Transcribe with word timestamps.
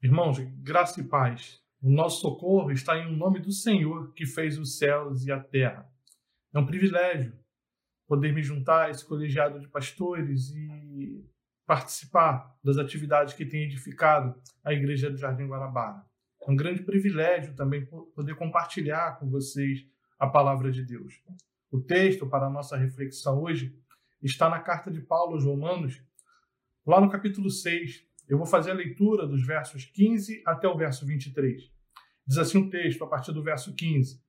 Irmãos, 0.00 0.38
graça 0.62 1.00
e 1.00 1.04
paz. 1.04 1.60
O 1.82 1.90
nosso 1.90 2.20
socorro 2.20 2.70
está 2.70 2.96
em 2.96 3.16
nome 3.16 3.40
do 3.40 3.50
Senhor 3.50 4.12
que 4.12 4.24
fez 4.24 4.56
os 4.56 4.78
céus 4.78 5.26
e 5.26 5.32
a 5.32 5.40
terra. 5.40 5.90
É 6.54 6.58
um 6.60 6.64
privilégio 6.64 7.36
poder 8.06 8.32
me 8.32 8.40
juntar 8.40 8.84
a 8.84 8.90
esse 8.90 9.04
colegiado 9.04 9.58
de 9.58 9.66
pastores 9.66 10.50
e 10.50 11.28
participar 11.66 12.56
das 12.62 12.78
atividades 12.78 13.34
que 13.34 13.44
tem 13.44 13.64
edificado 13.64 14.40
a 14.62 14.72
Igreja 14.72 15.10
do 15.10 15.16
Jardim 15.16 15.48
Guarabara. 15.48 16.06
É 16.46 16.48
um 16.48 16.54
grande 16.54 16.84
privilégio 16.84 17.56
também 17.56 17.84
poder 18.14 18.36
compartilhar 18.36 19.18
com 19.18 19.28
vocês 19.28 19.84
a 20.16 20.28
palavra 20.28 20.70
de 20.70 20.84
Deus. 20.84 21.20
O 21.72 21.80
texto 21.80 22.24
para 22.24 22.46
a 22.46 22.50
nossa 22.50 22.76
reflexão 22.76 23.42
hoje 23.42 23.76
está 24.22 24.48
na 24.48 24.60
carta 24.60 24.92
de 24.92 25.00
Paulo 25.00 25.34
aos 25.34 25.44
Romanos, 25.44 26.00
lá 26.86 27.00
no 27.00 27.10
capítulo 27.10 27.50
6, 27.50 28.07
eu 28.28 28.36
vou 28.36 28.46
fazer 28.46 28.70
a 28.72 28.74
leitura 28.74 29.26
dos 29.26 29.44
versos 29.46 29.84
15 29.86 30.42
até 30.44 30.68
o 30.68 30.76
verso 30.76 31.06
23. 31.06 31.70
Diz 32.26 32.38
assim 32.38 32.58
o 32.58 32.68
texto, 32.68 33.02
a 33.02 33.06
partir 33.06 33.32
do 33.32 33.42
verso 33.42 33.74
15. 33.74 34.20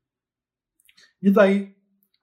E 1.22 1.30
daí? 1.30 1.76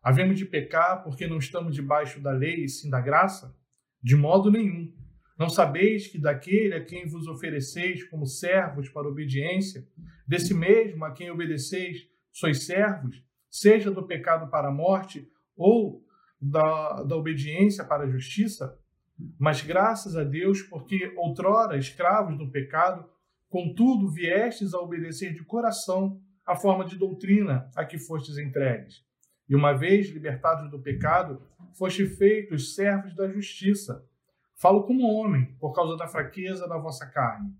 Havemos 0.02 0.38
de 0.38 0.44
pecar 0.44 1.02
porque 1.02 1.26
não 1.26 1.38
estamos 1.38 1.74
debaixo 1.74 2.20
da 2.20 2.30
lei 2.30 2.64
e 2.64 2.68
sim 2.68 2.88
da 2.88 3.00
graça? 3.00 3.54
De 4.02 4.16
modo 4.16 4.50
nenhum. 4.50 4.94
Não 5.38 5.50
sabeis 5.50 6.06
que 6.06 6.18
daquele 6.18 6.74
a 6.74 6.84
quem 6.84 7.06
vos 7.06 7.26
ofereceis 7.26 8.04
como 8.04 8.24
servos 8.24 8.88
para 8.88 9.08
obediência, 9.08 9.86
desse 10.26 10.54
mesmo 10.54 11.04
a 11.04 11.12
quem 11.12 11.30
obedeceis, 11.30 12.08
sois 12.32 12.64
servos, 12.64 13.22
seja 13.50 13.90
do 13.90 14.06
pecado 14.06 14.48
para 14.48 14.68
a 14.68 14.72
morte 14.72 15.28
ou 15.54 16.02
da, 16.40 17.02
da 17.02 17.16
obediência 17.16 17.84
para 17.84 18.04
a 18.04 18.08
justiça? 18.08 18.78
Mas 19.38 19.62
graças 19.62 20.16
a 20.16 20.24
Deus, 20.24 20.62
porque 20.62 21.12
outrora 21.16 21.78
escravos 21.78 22.36
do 22.36 22.50
pecado, 22.50 23.08
contudo 23.48 24.10
viestes 24.10 24.74
a 24.74 24.80
obedecer 24.80 25.32
de 25.32 25.44
coração 25.44 26.20
a 26.44 26.54
forma 26.54 26.84
de 26.84 26.96
doutrina 26.96 27.70
a 27.74 27.84
que 27.84 27.98
fostes 27.98 28.38
entregues. 28.38 29.04
E 29.48 29.54
uma 29.54 29.72
vez 29.72 30.08
libertados 30.10 30.70
do 30.70 30.82
pecado, 30.82 31.40
foste 31.78 32.06
feitos 32.06 32.74
servos 32.74 33.14
da 33.14 33.28
justiça. 33.28 34.04
Falo 34.56 34.84
como 34.84 35.12
homem, 35.12 35.54
por 35.60 35.72
causa 35.72 35.96
da 35.96 36.08
fraqueza 36.08 36.68
da 36.68 36.78
vossa 36.78 37.06
carne. 37.06 37.54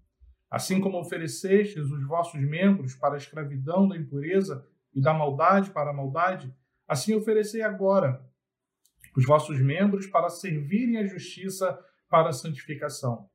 Assim 0.50 0.80
como 0.80 0.98
oferecestes 0.98 1.90
os 1.90 2.06
vossos 2.06 2.40
membros 2.40 2.94
para 2.94 3.14
a 3.14 3.18
escravidão 3.18 3.88
da 3.88 3.96
impureza 3.96 4.66
e 4.94 5.00
da 5.00 5.12
maldade 5.12 5.70
para 5.70 5.90
a 5.90 5.94
maldade, 5.94 6.54
assim 6.88 7.14
oferecei 7.14 7.62
agora 7.62 8.24
os 9.16 9.24
vossos 9.24 9.60
membros 9.60 10.06
para 10.06 10.28
servirem 10.28 10.98
a 10.98 11.06
justiça 11.06 11.78
para 12.08 12.28
a 12.28 12.32
santificação. 12.32 13.28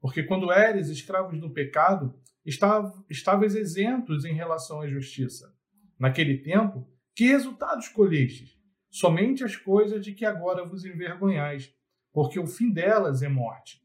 Porque 0.00 0.22
quando 0.22 0.52
eres 0.52 0.88
escravos 0.88 1.40
do 1.40 1.50
pecado, 1.50 2.14
estavais 2.44 3.54
isentos 3.54 4.24
em 4.24 4.34
relação 4.34 4.80
à 4.80 4.88
justiça. 4.88 5.54
Naquele 5.98 6.38
tempo, 6.38 6.88
que 7.14 7.26
resultados 7.26 7.88
colhestes? 7.88 8.56
Somente 8.90 9.44
as 9.44 9.56
coisas 9.56 10.04
de 10.04 10.12
que 10.12 10.24
agora 10.24 10.64
vos 10.64 10.84
envergonhais, 10.84 11.72
porque 12.12 12.38
o 12.38 12.46
fim 12.46 12.70
delas 12.70 13.22
é 13.22 13.28
morte. 13.28 13.80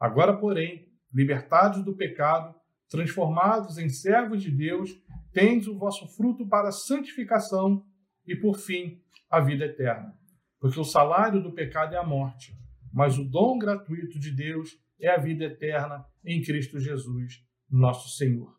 Agora, 0.00 0.36
porém, 0.36 0.88
libertados 1.12 1.84
do 1.84 1.96
pecado, 1.96 2.54
transformados 2.88 3.78
em 3.78 3.88
servos 3.88 4.42
de 4.42 4.50
Deus, 4.50 4.90
tendes 5.32 5.68
o 5.68 5.78
vosso 5.78 6.06
fruto 6.16 6.46
para 6.46 6.68
a 6.68 6.72
santificação 6.72 7.84
e, 8.26 8.34
por 8.34 8.58
fim, 8.58 9.00
a 9.30 9.40
vida 9.40 9.66
eterna. 9.66 10.18
Porque 10.60 10.78
o 10.78 10.84
salário 10.84 11.42
do 11.42 11.52
pecado 11.52 11.94
é 11.94 11.98
a 11.98 12.06
morte, 12.06 12.56
mas 12.92 13.18
o 13.18 13.24
dom 13.24 13.58
gratuito 13.58 14.18
de 14.18 14.30
Deus 14.30 14.78
é 15.00 15.08
a 15.08 15.18
vida 15.18 15.44
eterna 15.44 16.04
em 16.24 16.42
Cristo 16.42 16.80
Jesus, 16.80 17.44
nosso 17.70 18.08
Senhor. 18.16 18.56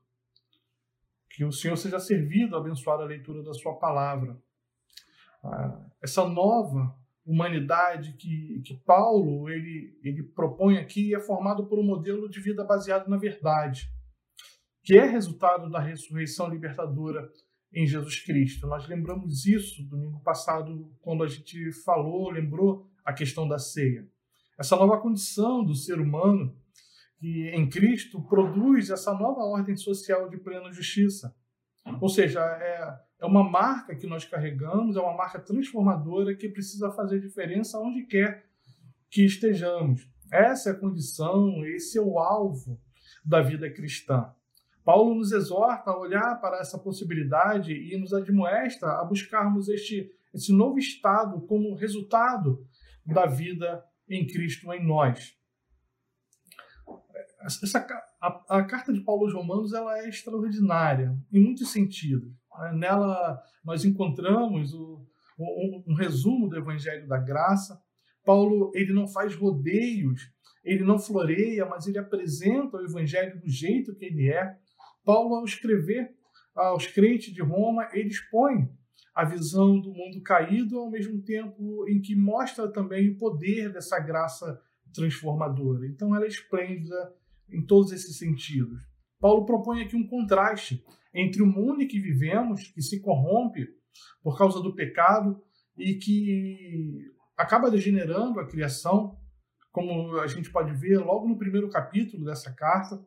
Que 1.30 1.44
o 1.44 1.52
Senhor 1.52 1.76
seja 1.76 2.00
servido 2.00 2.56
a 2.56 2.60
abençoar 2.60 3.00
a 3.00 3.06
leitura 3.06 3.44
da 3.44 3.54
Sua 3.54 3.78
palavra. 3.78 4.42
Ah, 5.44 5.86
essa 6.02 6.28
nova 6.28 6.98
humanidade 7.26 8.14
que, 8.14 8.62
que 8.66 8.74
Paulo 8.86 9.50
ele, 9.50 10.00
ele 10.04 10.24
propõe 10.24 10.78
aqui 10.78 11.14
é 11.14 11.20
formado 11.20 11.68
por 11.68 11.78
um 11.78 11.84
modelo 11.84 12.28
de 12.28 12.40
vida 12.40 12.64
baseado 12.64 13.08
na 13.08 13.18
verdade, 13.18 13.88
que 14.84 14.98
é 14.98 15.06
resultado 15.06 15.70
da 15.70 15.80
ressurreição 15.80 16.50
libertadora 16.50 17.30
em 17.74 17.86
Jesus 17.86 18.20
Cristo. 18.22 18.68
Nós 18.68 18.88
lembramos 18.88 19.46
isso 19.46 19.84
domingo 19.84 20.20
passado, 20.22 20.92
quando 21.02 21.24
a 21.24 21.28
gente 21.28 21.72
falou, 21.84 22.30
lembrou 22.30 22.88
a 23.06 23.14
questão 23.14 23.48
da 23.48 23.58
ceia. 23.58 24.08
Essa 24.58 24.76
nova 24.76 25.00
condição 25.00 25.64
do 25.64 25.76
ser 25.76 26.00
humano 26.00 26.56
que 27.18 27.50
em 27.50 27.70
Cristo 27.70 28.22
produz 28.22 28.90
essa 28.90 29.14
nova 29.14 29.42
ordem 29.42 29.76
social 29.76 30.30
de 30.30 30.38
plena 30.38 30.72
justiça. 30.72 31.36
Ou 32.00 32.10
seja, 32.10 32.40
é, 32.40 33.00
é 33.22 33.26
uma 33.26 33.44
marca 33.44 33.96
que 33.96 34.08
nós 34.08 34.26
carregamos, 34.26 34.96
é 34.96 35.00
uma 35.00 35.16
marca 35.16 35.40
transformadora 35.40 36.36
que 36.36 36.50
precisa 36.50 36.92
fazer 36.92 37.20
diferença 37.20 37.80
onde 37.80 38.06
quer 38.06 38.46
que 39.10 39.26
estejamos. 39.26 40.10
Essa 40.32 40.70
é 40.70 40.74
a 40.74 40.80
condição, 40.80 41.66
esse 41.66 41.98
é 41.98 42.02
o 42.02 42.20
alvo 42.20 42.80
da 43.26 43.42
vida 43.42 43.70
cristã. 43.70 44.34
Paulo 44.90 45.14
nos 45.14 45.32
exorta 45.32 45.92
a 45.92 46.00
olhar 46.00 46.42
para 46.42 46.58
essa 46.58 46.76
possibilidade 46.76 47.72
e 47.72 47.96
nos 47.96 48.12
admoesta 48.12 48.88
a 48.88 49.06
buscarmos 49.06 49.70
este, 49.70 50.12
esse 50.34 50.52
novo 50.52 50.80
estado 50.80 51.42
como 51.42 51.76
resultado 51.76 52.68
da 53.06 53.28
vida 53.28 53.86
em 54.10 54.26
Cristo 54.26 54.74
em 54.74 54.84
nós. 54.84 55.38
Essa, 57.44 57.86
a, 58.20 58.58
a 58.58 58.64
carta 58.64 58.92
de 58.92 59.02
Paulo 59.02 59.26
aos 59.26 59.34
Romanos 59.36 59.74
ela 59.74 59.96
é 60.00 60.10
extraordinária 60.10 61.16
em 61.32 61.40
muitos 61.40 61.72
sentidos. 61.72 62.34
Né? 62.58 62.72
Nela 62.74 63.40
nós 63.64 63.86
encontramos 63.86 64.74
o, 64.74 65.06
um, 65.38 65.84
um 65.90 65.94
resumo 65.94 66.50
do 66.50 66.58
Evangelho 66.58 67.08
da 67.08 67.20
Graça. 67.20 67.80
Paulo 68.26 68.72
ele 68.74 68.92
não 68.92 69.08
faz 69.08 69.36
rodeios, 69.36 70.34
ele 70.64 70.84
não 70.84 70.98
floreia, 70.98 71.64
mas 71.68 71.86
ele 71.86 72.00
apresenta 72.00 72.78
o 72.78 72.84
Evangelho 72.84 73.40
do 73.40 73.48
jeito 73.48 73.94
que 73.94 74.06
ele 74.06 74.32
é. 74.32 74.58
Paulo, 75.04 75.36
ao 75.36 75.46
escrever 75.46 76.16
aos 76.56 76.88
crentes 76.88 77.34
de 77.34 77.42
Roma, 77.42 77.88
ele 77.94 78.10
expõe 78.10 78.70
a 79.16 79.24
visão 79.24 79.80
do 79.80 79.94
mundo 79.94 80.22
caído, 80.22 80.80
ao 80.80 80.90
mesmo 80.90 81.22
tempo 81.22 81.88
em 81.88 82.00
que 82.02 82.16
mostra 82.16 82.72
também 82.72 83.10
o 83.10 83.18
poder 83.18 83.72
dessa 83.72 84.00
graça 84.00 84.60
transformadora. 84.94 85.86
Então, 85.88 86.16
ela 86.16 86.26
é 86.26 86.28
esplêndida 86.28 87.14
em 87.52 87.66
todos 87.66 87.92
esses 87.92 88.18
sentidos. 88.18 88.82
Paulo 89.20 89.46
propõe 89.46 89.82
aqui 89.82 89.96
um 89.96 90.08
contraste 90.08 90.84
entre 91.14 91.42
o 91.42 91.48
mundo 91.48 91.82
em 91.82 91.88
que 91.88 92.00
vivemos, 92.00 92.68
que 92.70 92.82
se 92.82 93.02
corrompe 93.02 93.68
por 94.24 94.38
causa 94.38 94.62
do 94.62 94.76
pecado 94.76 95.42
e 95.78 95.96
que 95.96 97.12
acaba 97.38 97.72
degenerando 97.72 98.40
a 98.40 98.48
criação, 98.48 99.18
como 99.72 100.18
a 100.18 100.28
gente 100.28 100.52
pode 100.52 100.74
ver 100.74 100.98
logo 101.00 101.28
no 101.28 101.38
primeiro 101.38 101.70
capítulo 101.70 102.26
dessa 102.26 102.54
carta, 102.54 103.04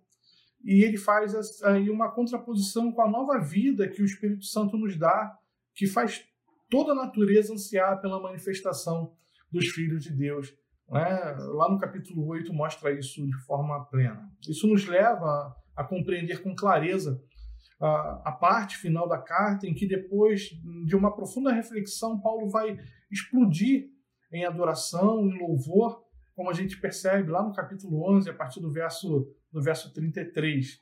e 0.64 0.84
ele 0.84 0.96
faz 0.96 1.62
aí 1.62 1.90
uma 1.90 2.10
contraposição 2.10 2.92
com 2.92 3.02
a 3.02 3.10
nova 3.10 3.38
vida 3.38 3.88
que 3.88 4.02
o 4.02 4.04
Espírito 4.04 4.44
Santo 4.44 4.76
nos 4.76 4.96
dá, 4.96 5.36
que 5.74 5.86
faz 5.86 6.24
toda 6.70 6.92
a 6.92 6.94
natureza 6.94 7.52
ansiar 7.52 8.00
pela 8.00 8.20
manifestação 8.20 9.12
dos 9.50 9.68
filhos 9.68 10.02
de 10.04 10.10
Deus. 10.10 10.54
Né? 10.88 11.36
Lá 11.54 11.70
no 11.70 11.78
capítulo 11.78 12.26
8 12.26 12.52
mostra 12.52 12.92
isso 12.92 13.26
de 13.26 13.36
forma 13.44 13.84
plena. 13.86 14.30
Isso 14.48 14.66
nos 14.66 14.86
leva 14.86 15.54
a, 15.76 15.84
compreender 15.84 16.42
com 16.42 16.54
clareza 16.54 17.20
a, 17.80 18.22
a, 18.26 18.32
parte 18.32 18.76
final 18.76 19.08
da 19.08 19.18
carta, 19.18 19.66
em 19.66 19.74
que 19.74 19.86
depois 19.86 20.50
de 20.86 20.94
uma 20.94 21.14
profunda 21.14 21.52
reflexão, 21.52 22.20
Paulo 22.20 22.48
vai 22.48 22.78
explodir 23.10 23.88
em 24.32 24.44
adoração, 24.44 25.26
em 25.26 25.38
louvor, 25.38 26.02
como 26.34 26.50
a 26.50 26.52
gente 26.52 26.80
percebe 26.80 27.30
lá 27.30 27.42
no 27.42 27.52
capítulo 27.52 28.08
11, 28.16 28.30
a 28.30 28.34
partir 28.34 28.60
do 28.60 28.70
verso, 28.70 29.28
do 29.52 29.62
verso 29.62 29.92
33. 29.92 30.80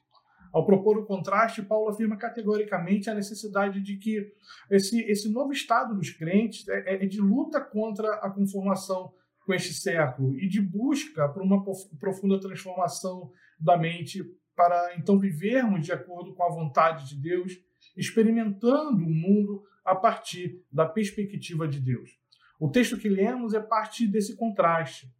Ao 0.52 0.66
propor 0.66 0.98
o 0.98 1.04
contraste, 1.04 1.62
Paulo 1.62 1.90
afirma 1.90 2.16
categoricamente 2.16 3.08
a 3.08 3.14
necessidade 3.14 3.80
de 3.80 3.96
que 3.96 4.32
esse, 4.70 5.00
esse 5.02 5.30
novo 5.30 5.52
estado 5.52 5.94
dos 5.94 6.10
crentes 6.10 6.66
é, 6.68 7.04
é 7.04 7.06
de 7.06 7.20
luta 7.20 7.60
contra 7.60 8.14
a 8.16 8.30
conformação 8.30 9.12
com 9.46 9.54
este 9.54 9.72
século 9.72 10.36
e 10.38 10.48
de 10.48 10.60
busca 10.60 11.28
por 11.28 11.42
uma 11.42 11.64
profunda 11.98 12.40
transformação 12.40 13.32
da 13.58 13.76
mente 13.76 14.24
para 14.56 14.94
então 14.96 15.18
vivermos 15.18 15.86
de 15.86 15.92
acordo 15.92 16.34
com 16.34 16.42
a 16.42 16.50
vontade 16.50 17.08
de 17.08 17.16
Deus, 17.16 17.52
experimentando 17.96 19.04
o 19.04 19.10
mundo 19.10 19.62
a 19.84 19.94
partir 19.94 20.62
da 20.70 20.84
perspectiva 20.84 21.66
de 21.66 21.80
Deus. 21.80 22.10
O 22.58 22.68
texto 22.68 22.98
que 22.98 23.08
lemos 23.08 23.54
é 23.54 23.60
parte 23.60 24.06
desse 24.06 24.36
contraste. 24.36 25.10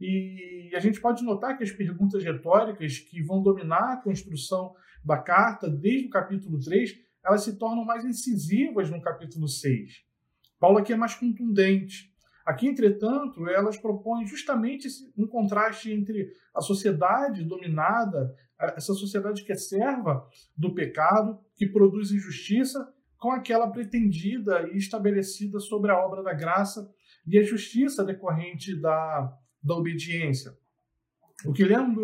E 0.00 0.70
a 0.74 0.80
gente 0.80 1.00
pode 1.00 1.24
notar 1.24 1.56
que 1.56 1.64
as 1.64 1.70
perguntas 1.70 2.22
retóricas 2.22 2.98
que 2.98 3.22
vão 3.22 3.42
dominar 3.42 3.92
a 3.92 3.96
construção 3.96 4.74
da 5.04 5.18
carta 5.18 5.68
desde 5.68 6.06
o 6.06 6.10
capítulo 6.10 6.58
3, 6.60 6.98
elas 7.24 7.42
se 7.42 7.58
tornam 7.58 7.84
mais 7.84 8.04
incisivas 8.04 8.90
no 8.90 9.00
capítulo 9.00 9.48
6. 9.48 10.04
Paulo 10.58 10.78
aqui 10.78 10.92
é 10.92 10.96
mais 10.96 11.14
contundente. 11.14 12.10
Aqui, 12.44 12.66
entretanto, 12.66 13.48
elas 13.48 13.76
propõem 13.76 14.26
justamente 14.26 14.88
um 15.16 15.26
contraste 15.26 15.92
entre 15.92 16.32
a 16.54 16.60
sociedade 16.60 17.44
dominada, 17.44 18.34
essa 18.58 18.92
sociedade 18.92 19.44
que 19.44 19.52
é 19.52 19.56
serva 19.56 20.26
do 20.56 20.74
pecado, 20.74 21.38
que 21.54 21.66
produz 21.66 22.10
injustiça, 22.10 22.92
com 23.18 23.30
aquela 23.30 23.70
pretendida 23.70 24.68
e 24.72 24.78
estabelecida 24.78 25.60
sobre 25.60 25.90
a 25.90 25.98
obra 25.98 26.22
da 26.22 26.32
graça 26.32 26.90
e 27.26 27.38
a 27.38 27.42
justiça 27.42 28.02
decorrente 28.02 28.74
da, 28.80 29.30
da 29.62 29.74
obediência. 29.74 30.56
O 31.44 31.52
que 31.52 31.64
lemos, 31.64 31.96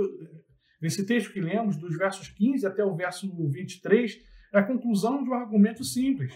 nesse 0.80 1.04
texto 1.04 1.32
que 1.32 1.40
lemos, 1.40 1.76
dos 1.76 1.96
versos 1.96 2.28
15 2.28 2.66
até 2.66 2.84
o 2.84 2.94
verso 2.94 3.28
23, 3.48 4.18
é 4.52 4.58
a 4.58 4.64
conclusão 4.64 5.22
de 5.22 5.30
um 5.30 5.34
argumento 5.34 5.84
simples. 5.84 6.32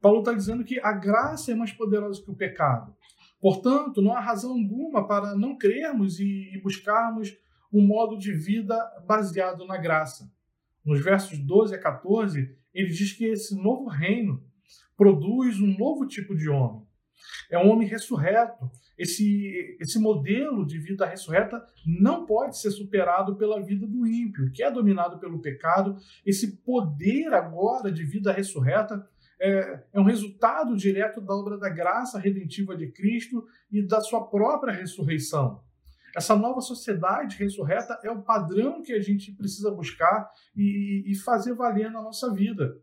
Paulo 0.00 0.20
está 0.20 0.32
dizendo 0.32 0.64
que 0.64 0.80
a 0.80 0.92
graça 0.92 1.52
é 1.52 1.54
mais 1.54 1.72
poderosa 1.72 2.22
que 2.22 2.30
o 2.30 2.36
pecado. 2.36 2.94
Portanto, 3.40 4.02
não 4.02 4.12
há 4.12 4.20
razão 4.20 4.52
alguma 4.52 5.06
para 5.06 5.34
não 5.34 5.56
crermos 5.56 6.20
e 6.20 6.58
buscarmos 6.62 7.36
um 7.72 7.86
modo 7.86 8.18
de 8.18 8.32
vida 8.32 8.76
baseado 9.06 9.64
na 9.66 9.76
graça. 9.76 10.30
Nos 10.84 11.02
versos 11.02 11.38
12 11.38 11.74
a 11.74 11.78
14, 11.80 12.56
ele 12.74 12.88
diz 12.88 13.12
que 13.12 13.26
esse 13.26 13.54
novo 13.54 13.88
reino 13.88 14.42
produz 14.96 15.60
um 15.60 15.78
novo 15.78 16.06
tipo 16.06 16.34
de 16.34 16.48
homem. 16.48 16.86
É 17.50 17.58
um 17.58 17.70
homem 17.70 17.88
ressurreto. 17.88 18.70
Esse, 19.00 19.78
esse 19.80 19.98
modelo 19.98 20.66
de 20.66 20.78
vida 20.78 21.06
ressurreta 21.06 21.64
não 21.86 22.26
pode 22.26 22.58
ser 22.58 22.70
superado 22.70 23.34
pela 23.34 23.58
vida 23.58 23.86
do 23.86 24.06
ímpio, 24.06 24.52
que 24.52 24.62
é 24.62 24.70
dominado 24.70 25.18
pelo 25.18 25.40
pecado. 25.40 25.96
Esse 26.24 26.58
poder 26.58 27.32
agora 27.32 27.90
de 27.90 28.04
vida 28.04 28.30
ressurreta 28.30 29.08
é, 29.40 29.84
é 29.94 29.98
um 29.98 30.04
resultado 30.04 30.76
direto 30.76 31.18
da 31.18 31.34
obra 31.34 31.56
da 31.56 31.70
graça 31.70 32.18
redentiva 32.18 32.76
de 32.76 32.88
Cristo 32.88 33.46
e 33.72 33.80
da 33.80 34.02
sua 34.02 34.26
própria 34.26 34.74
ressurreição. 34.74 35.62
Essa 36.14 36.36
nova 36.36 36.60
sociedade 36.60 37.38
ressurreta 37.38 37.98
é 38.04 38.10
o 38.10 38.20
padrão 38.20 38.82
que 38.82 38.92
a 38.92 39.00
gente 39.00 39.32
precisa 39.32 39.70
buscar 39.70 40.30
e, 40.54 41.04
e 41.06 41.14
fazer 41.14 41.54
valer 41.54 41.90
na 41.90 42.02
nossa 42.02 42.30
vida. 42.34 42.76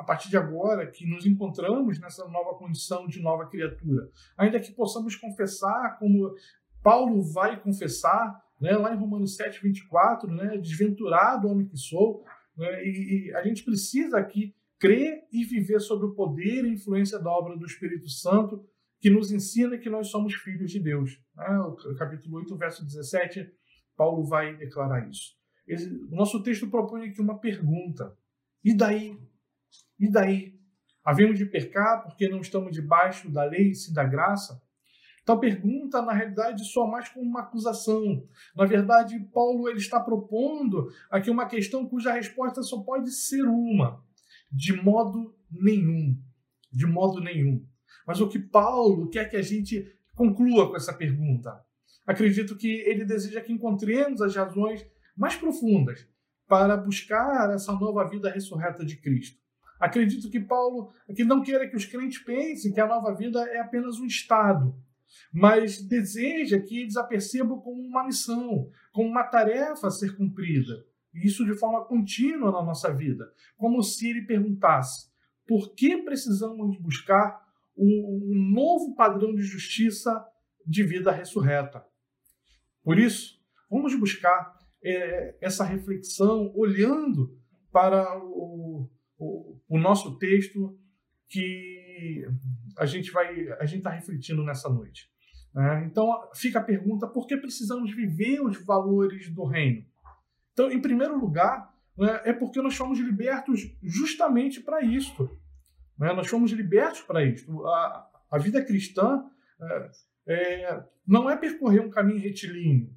A 0.00 0.02
partir 0.02 0.30
de 0.30 0.36
agora, 0.38 0.90
que 0.90 1.06
nos 1.06 1.26
encontramos 1.26 2.00
nessa 2.00 2.26
nova 2.26 2.56
condição 2.56 3.06
de 3.06 3.20
nova 3.20 3.46
criatura, 3.46 4.08
ainda 4.34 4.58
que 4.58 4.72
possamos 4.72 5.14
confessar, 5.14 5.98
como 5.98 6.34
Paulo 6.82 7.22
vai 7.22 7.60
confessar, 7.60 8.42
né, 8.58 8.72
lá 8.78 8.94
em 8.94 8.98
Romanos 8.98 9.36
7, 9.36 9.62
24, 9.62 10.32
né, 10.32 10.56
desventurado 10.56 11.48
homem 11.48 11.66
que 11.66 11.76
sou, 11.76 12.24
né, 12.56 12.82
e, 12.82 13.26
e 13.28 13.34
a 13.34 13.42
gente 13.42 13.62
precisa 13.62 14.16
aqui 14.16 14.54
crer 14.78 15.28
e 15.30 15.44
viver 15.44 15.78
sob 15.80 16.06
o 16.06 16.14
poder 16.14 16.64
e 16.64 16.72
influência 16.72 17.18
da 17.18 17.30
obra 17.30 17.54
do 17.54 17.66
Espírito 17.66 18.08
Santo, 18.08 18.64
que 18.98 19.10
nos 19.10 19.30
ensina 19.30 19.76
que 19.76 19.90
nós 19.90 20.08
somos 20.08 20.32
filhos 20.32 20.70
de 20.70 20.80
Deus. 20.80 21.20
Né? 21.36 21.58
O 21.58 21.94
capítulo 21.96 22.38
8, 22.38 22.56
verso 22.56 22.86
17, 22.86 23.46
Paulo 23.94 24.24
vai 24.24 24.56
declarar 24.56 25.06
isso. 25.06 25.36
o 26.10 26.16
nosso 26.16 26.42
texto 26.42 26.70
propõe 26.70 27.10
aqui 27.10 27.20
uma 27.20 27.38
pergunta. 27.38 28.16
E 28.64 28.74
daí? 28.74 29.18
E 30.00 30.10
daí? 30.10 30.58
Havemos 31.04 31.38
de 31.38 31.44
pecar 31.44 32.02
porque 32.02 32.28
não 32.28 32.40
estamos 32.40 32.72
debaixo 32.72 33.30
da 33.30 33.44
lei 33.44 33.70
e 33.70 33.74
sim 33.74 33.92
da 33.92 34.04
graça? 34.04 34.62
Então 35.22 35.34
a 35.34 35.38
pergunta, 35.38 36.02
na 36.02 36.12
realidade, 36.12 36.64
soa 36.64 36.90
mais 36.90 37.08
como 37.08 37.24
uma 37.24 37.40
acusação. 37.40 38.26
Na 38.56 38.64
verdade, 38.64 39.20
Paulo 39.32 39.68
ele 39.68 39.78
está 39.78 40.00
propondo 40.00 40.90
aqui 41.10 41.30
uma 41.30 41.46
questão 41.46 41.86
cuja 41.86 42.12
resposta 42.12 42.62
só 42.62 42.80
pode 42.80 43.10
ser 43.10 43.42
uma: 43.42 44.02
de 44.50 44.72
modo 44.72 45.34
nenhum. 45.50 46.18
De 46.72 46.86
modo 46.86 47.20
nenhum. 47.20 47.66
Mas 48.06 48.20
o 48.20 48.28
que 48.28 48.38
Paulo 48.38 49.08
quer 49.10 49.28
que 49.28 49.36
a 49.36 49.42
gente 49.42 49.86
conclua 50.14 50.70
com 50.70 50.76
essa 50.76 50.92
pergunta? 50.92 51.64
Acredito 52.06 52.56
que 52.56 52.80
ele 52.86 53.04
deseja 53.04 53.40
que 53.40 53.52
encontremos 53.52 54.20
as 54.22 54.34
razões 54.34 54.84
mais 55.16 55.36
profundas 55.36 56.08
para 56.48 56.76
buscar 56.76 57.50
essa 57.54 57.72
nova 57.72 58.08
vida 58.08 58.30
ressurreta 58.30 58.84
de 58.84 58.96
Cristo. 58.96 59.39
Acredito 59.80 60.30
que 60.30 60.38
Paulo 60.38 60.92
que 61.16 61.24
não 61.24 61.42
queira 61.42 61.68
que 61.68 61.76
os 61.76 61.86
crentes 61.86 62.22
pensem 62.22 62.72
que 62.72 62.80
a 62.80 62.86
nova 62.86 63.14
vida 63.14 63.40
é 63.48 63.58
apenas 63.58 63.98
um 63.98 64.04
estado, 64.04 64.74
mas 65.32 65.80
deseja 65.80 66.60
que 66.60 66.80
eles 66.80 66.96
a 66.96 67.02
percebam 67.02 67.58
como 67.58 67.80
uma 67.80 68.04
missão, 68.04 68.70
como 68.92 69.08
uma 69.08 69.24
tarefa 69.24 69.86
a 69.86 69.90
ser 69.90 70.14
cumprida. 70.16 70.84
Isso 71.14 71.44
de 71.44 71.58
forma 71.58 71.84
contínua 71.86 72.52
na 72.52 72.62
nossa 72.62 72.92
vida, 72.94 73.32
como 73.56 73.82
se 73.82 74.10
ele 74.10 74.26
perguntasse: 74.26 75.08
por 75.46 75.74
que 75.74 75.96
precisamos 75.96 76.78
buscar 76.78 77.40
um 77.76 78.52
novo 78.52 78.94
padrão 78.94 79.34
de 79.34 79.42
justiça 79.42 80.24
de 80.66 80.82
vida 80.82 81.10
ressurreta. 81.10 81.84
Por 82.82 82.98
isso, 82.98 83.40
vamos 83.70 83.98
buscar 83.98 84.58
é, 84.82 85.36
essa 85.40 85.64
reflexão 85.64 86.52
olhando 86.54 87.38
para 87.72 88.18
o, 88.22 88.88
o, 89.20 89.60
o, 89.68 89.78
nosso 89.78 90.18
texto 90.18 90.76
que 91.28 92.26
a 92.78 92.86
gente 92.86 93.10
vai 93.12 93.48
a 93.60 93.66
gente 93.66 93.78
está 93.78 93.90
refletindo 93.90 94.42
nessa 94.42 94.68
noite. 94.68 95.10
Né? 95.54 95.84
Então 95.84 96.08
fica 96.34 96.58
a 96.58 96.64
pergunta: 96.64 97.06
por 97.06 97.26
que 97.26 97.36
precisamos 97.36 97.94
viver 97.94 98.40
os 98.40 98.64
valores 98.64 99.28
do 99.32 99.44
reino? 99.44 99.84
Então, 100.52 100.70
em 100.70 100.80
primeiro 100.80 101.18
lugar, 101.18 101.72
né, 101.96 102.22
é 102.24 102.32
porque 102.32 102.60
nós 102.62 102.76
fomos 102.76 102.98
libertos 102.98 103.60
justamente 103.82 104.60
para 104.60 104.82
isso. 104.82 105.30
Né? 105.98 106.12
Nós 106.12 106.28
fomos 106.28 106.50
libertos 106.50 107.02
para 107.02 107.24
isso. 107.24 107.64
A, 107.66 108.10
a 108.32 108.38
vida 108.38 108.64
cristã 108.64 109.24
é, 109.60 109.90
é, 110.26 110.84
não 111.06 111.28
é 111.28 111.36
percorrer 111.36 111.80
um 111.80 111.90
caminho 111.90 112.20
retilíneo. 112.20 112.90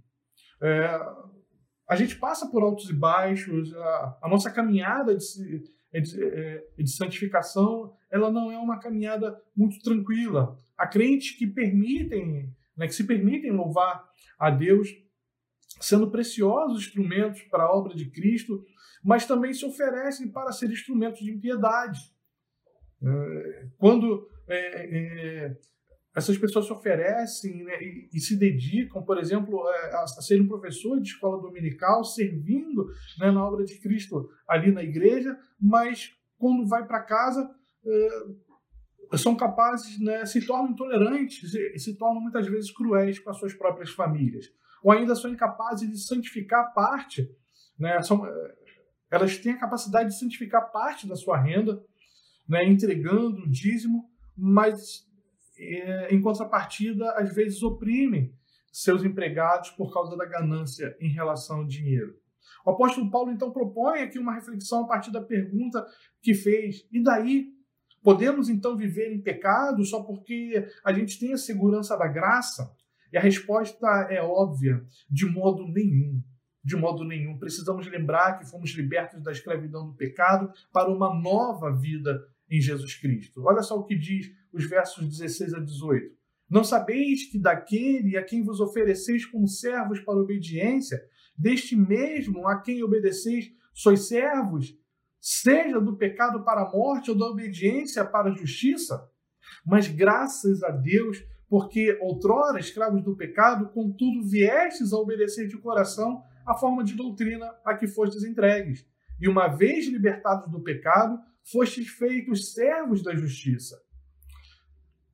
É, 0.61 0.99
a 1.87 1.95
gente 1.95 2.15
passa 2.15 2.49
por 2.49 2.63
altos 2.63 2.89
e 2.89 2.93
baixos, 2.93 3.73
a, 3.75 4.19
a 4.23 4.29
nossa 4.29 4.49
caminhada 4.49 5.15
de, 5.15 5.63
de, 6.01 6.23
é, 6.23 6.63
de, 6.77 6.91
santificação 6.91 7.95
ela 8.09 8.31
não 8.31 8.51
é 8.51 8.57
uma 8.57 8.79
caminhada 8.79 9.39
muito 9.55 9.79
tranquila. 9.81 10.59
Há 10.77 10.87
crentes 10.87 11.37
que 11.37 11.47
permitem, 11.47 12.53
né, 12.75 12.87
que 12.87 12.95
se 12.95 13.05
permitem 13.05 13.51
louvar 13.51 14.07
a 14.39 14.49
Deus, 14.49 14.89
sendo 15.79 16.09
preciosos 16.09 16.83
instrumentos 16.87 17.41
para 17.43 17.63
a 17.63 17.71
obra 17.71 17.95
de 17.95 18.09
Cristo, 18.09 18.63
mas 19.03 19.25
também 19.25 19.53
se 19.53 19.65
oferecem 19.65 20.31
para 20.31 20.51
ser 20.51 20.69
instrumentos 20.69 21.19
de 21.19 21.31
impiedade. 21.31 21.99
Quando 23.77 24.27
é, 24.47 25.45
é, 25.45 25.57
essas 26.15 26.37
pessoas 26.37 26.65
se 26.65 26.71
oferecem 26.71 27.63
né, 27.63 27.81
e, 27.81 28.09
e, 28.13 28.19
se 28.19 28.37
dedicam, 28.37 29.03
por 29.03 29.17
exemplo, 29.17 29.67
é, 29.67 29.95
a, 29.95 30.03
a 30.03 30.07
ser 30.07 30.39
um 30.41 30.47
professor 30.47 30.99
de 30.99 31.09
escola 31.09 31.41
dominical, 31.41 32.03
servindo 32.03 32.85
né, 33.19 33.31
na 33.31 33.45
obra 33.45 33.65
de 33.65 33.79
Cristo 33.79 34.29
ali 34.47 34.71
na 34.71 34.83
igreja, 34.83 35.35
mas 35.59 36.11
quando 36.37 36.67
vai 36.67 36.85
para 36.85 37.03
casa 37.03 37.49
é, 37.85 39.17
são 39.17 39.35
capazes, 39.35 39.99
né, 39.99 40.25
se 40.25 40.45
tornam 40.45 40.71
intolerantes 40.71 41.53
e 41.53 41.79
se 41.79 41.97
tornam 41.97 42.21
muitas 42.21 42.47
vezes 42.47 42.71
cruéis 42.71 43.19
com 43.19 43.29
as 43.29 43.37
suas 43.37 43.53
próprias 43.53 43.91
famílias, 43.91 44.45
ou 44.83 44.91
ainda 44.91 45.15
são 45.15 45.31
incapazes 45.31 45.89
de 45.89 45.97
santificar 45.97 46.73
parte, 46.73 47.27
né, 47.77 48.01
são, 48.01 48.25
é, 48.25 48.55
elas 49.09 49.37
têm 49.37 49.53
a 49.53 49.59
capacidade 49.59 50.09
de 50.09 50.19
santificar 50.19 50.71
parte 50.71 51.07
da 51.07 51.15
sua 51.15 51.39
renda 51.39 51.81
né, 52.47 52.65
entregando 52.65 53.43
o 53.43 53.49
dízimo, 53.49 54.09
mas 54.35 55.07
em 56.09 56.21
contrapartida, 56.21 57.11
às 57.13 57.33
vezes 57.33 57.61
oprimem 57.63 58.33
seus 58.71 59.03
empregados 59.03 59.69
por 59.71 59.93
causa 59.93 60.17
da 60.17 60.25
ganância 60.25 60.97
em 60.99 61.09
relação 61.09 61.57
ao 61.57 61.65
dinheiro. 61.65 62.17
O 62.65 62.71
apóstolo 62.71 63.11
Paulo 63.11 63.31
então 63.31 63.51
propõe 63.51 64.01
aqui 64.01 64.17
uma 64.17 64.33
reflexão 64.33 64.83
a 64.83 64.87
partir 64.87 65.11
da 65.11 65.21
pergunta 65.21 65.85
que 66.21 66.33
fez: 66.33 66.87
e 66.91 67.01
daí? 67.01 67.53
Podemos 68.01 68.49
então 68.49 68.75
viver 68.75 69.13
em 69.13 69.21
pecado 69.21 69.85
só 69.85 70.03
porque 70.03 70.67
a 70.83 70.91
gente 70.91 71.17
tem 71.17 71.31
a 71.31 71.37
segurança 71.37 71.97
da 71.97 72.05
graça? 72.05 72.69
E 73.13 73.17
a 73.17 73.21
resposta 73.21 73.87
é 74.09 74.21
óbvia: 74.21 74.83
de 75.09 75.25
modo 75.25 75.65
nenhum. 75.67 76.21
De 76.63 76.75
modo 76.75 77.03
nenhum. 77.03 77.37
Precisamos 77.37 77.87
lembrar 77.87 78.39
que 78.39 78.49
fomos 78.49 78.71
libertos 78.71 79.21
da 79.21 79.31
escravidão 79.31 79.85
do 79.85 79.95
pecado 79.95 80.51
para 80.71 80.89
uma 80.89 81.13
nova 81.13 81.71
vida 81.71 82.25
em 82.49 82.59
Jesus 82.59 82.95
Cristo. 82.95 83.43
Olha 83.45 83.61
só 83.61 83.77
o 83.77 83.85
que 83.85 83.95
diz 83.95 84.31
os 84.53 84.69
versos 84.69 85.07
16 85.07 85.53
a 85.53 85.59
18. 85.59 86.15
Não 86.49 86.63
sabeis 86.63 87.25
que 87.31 87.39
daquele 87.39 88.15
a 88.15 88.23
quem 88.23 88.43
vos 88.43 88.59
ofereceis 88.59 89.25
como 89.25 89.47
servos 89.47 89.99
para 89.99 90.19
obediência, 90.19 91.03
deste 91.37 91.75
mesmo 91.75 92.47
a 92.47 92.61
quem 92.61 92.83
obedeceis, 92.83 93.51
sois 93.73 94.07
servos, 94.07 94.77
seja 95.19 95.79
do 95.81 95.97
pecado 95.97 96.43
para 96.43 96.61
a 96.61 96.69
morte 96.69 97.09
ou 97.09 97.17
da 97.17 97.25
obediência 97.25 98.05
para 98.05 98.29
a 98.29 98.35
justiça? 98.35 99.09
Mas 99.65 99.87
graças 99.87 100.63
a 100.63 100.69
Deus, 100.69 101.23
porque 101.49 101.97
outrora 102.01 102.59
escravos 102.59 103.03
do 103.03 103.15
pecado, 103.15 103.69
contudo 103.69 104.27
viestes 104.27 104.93
a 104.93 104.97
obedecer 104.97 105.47
de 105.47 105.57
coração 105.57 106.23
a 106.45 106.55
forma 106.55 106.83
de 106.83 106.93
doutrina 106.93 107.51
a 107.65 107.73
que 107.75 107.87
fostes 107.87 108.23
entregues. 108.23 108.85
E 109.19 109.27
uma 109.27 109.47
vez 109.47 109.87
libertados 109.87 110.51
do 110.51 110.61
pecado, 110.61 111.19
fostes 111.43 111.87
feitos 111.87 112.53
servos 112.53 113.01
da 113.01 113.15
justiça. 113.15 113.81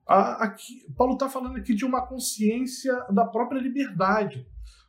Aqui, 0.09 0.91
Paulo 0.97 1.13
está 1.13 1.29
falando 1.29 1.57
aqui 1.57 1.75
de 1.75 1.85
uma 1.85 2.01
consciência 2.01 2.91
da 3.11 3.25
própria 3.25 3.59
liberdade. 3.59 4.43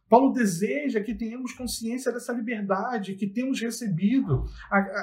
Paulo 0.08 0.32
deseja 0.32 1.02
que 1.02 1.14
tenhamos 1.14 1.52
consciência 1.52 2.10
dessa 2.10 2.32
liberdade 2.32 3.14
que 3.16 3.26
temos 3.26 3.60
recebido. 3.60 4.46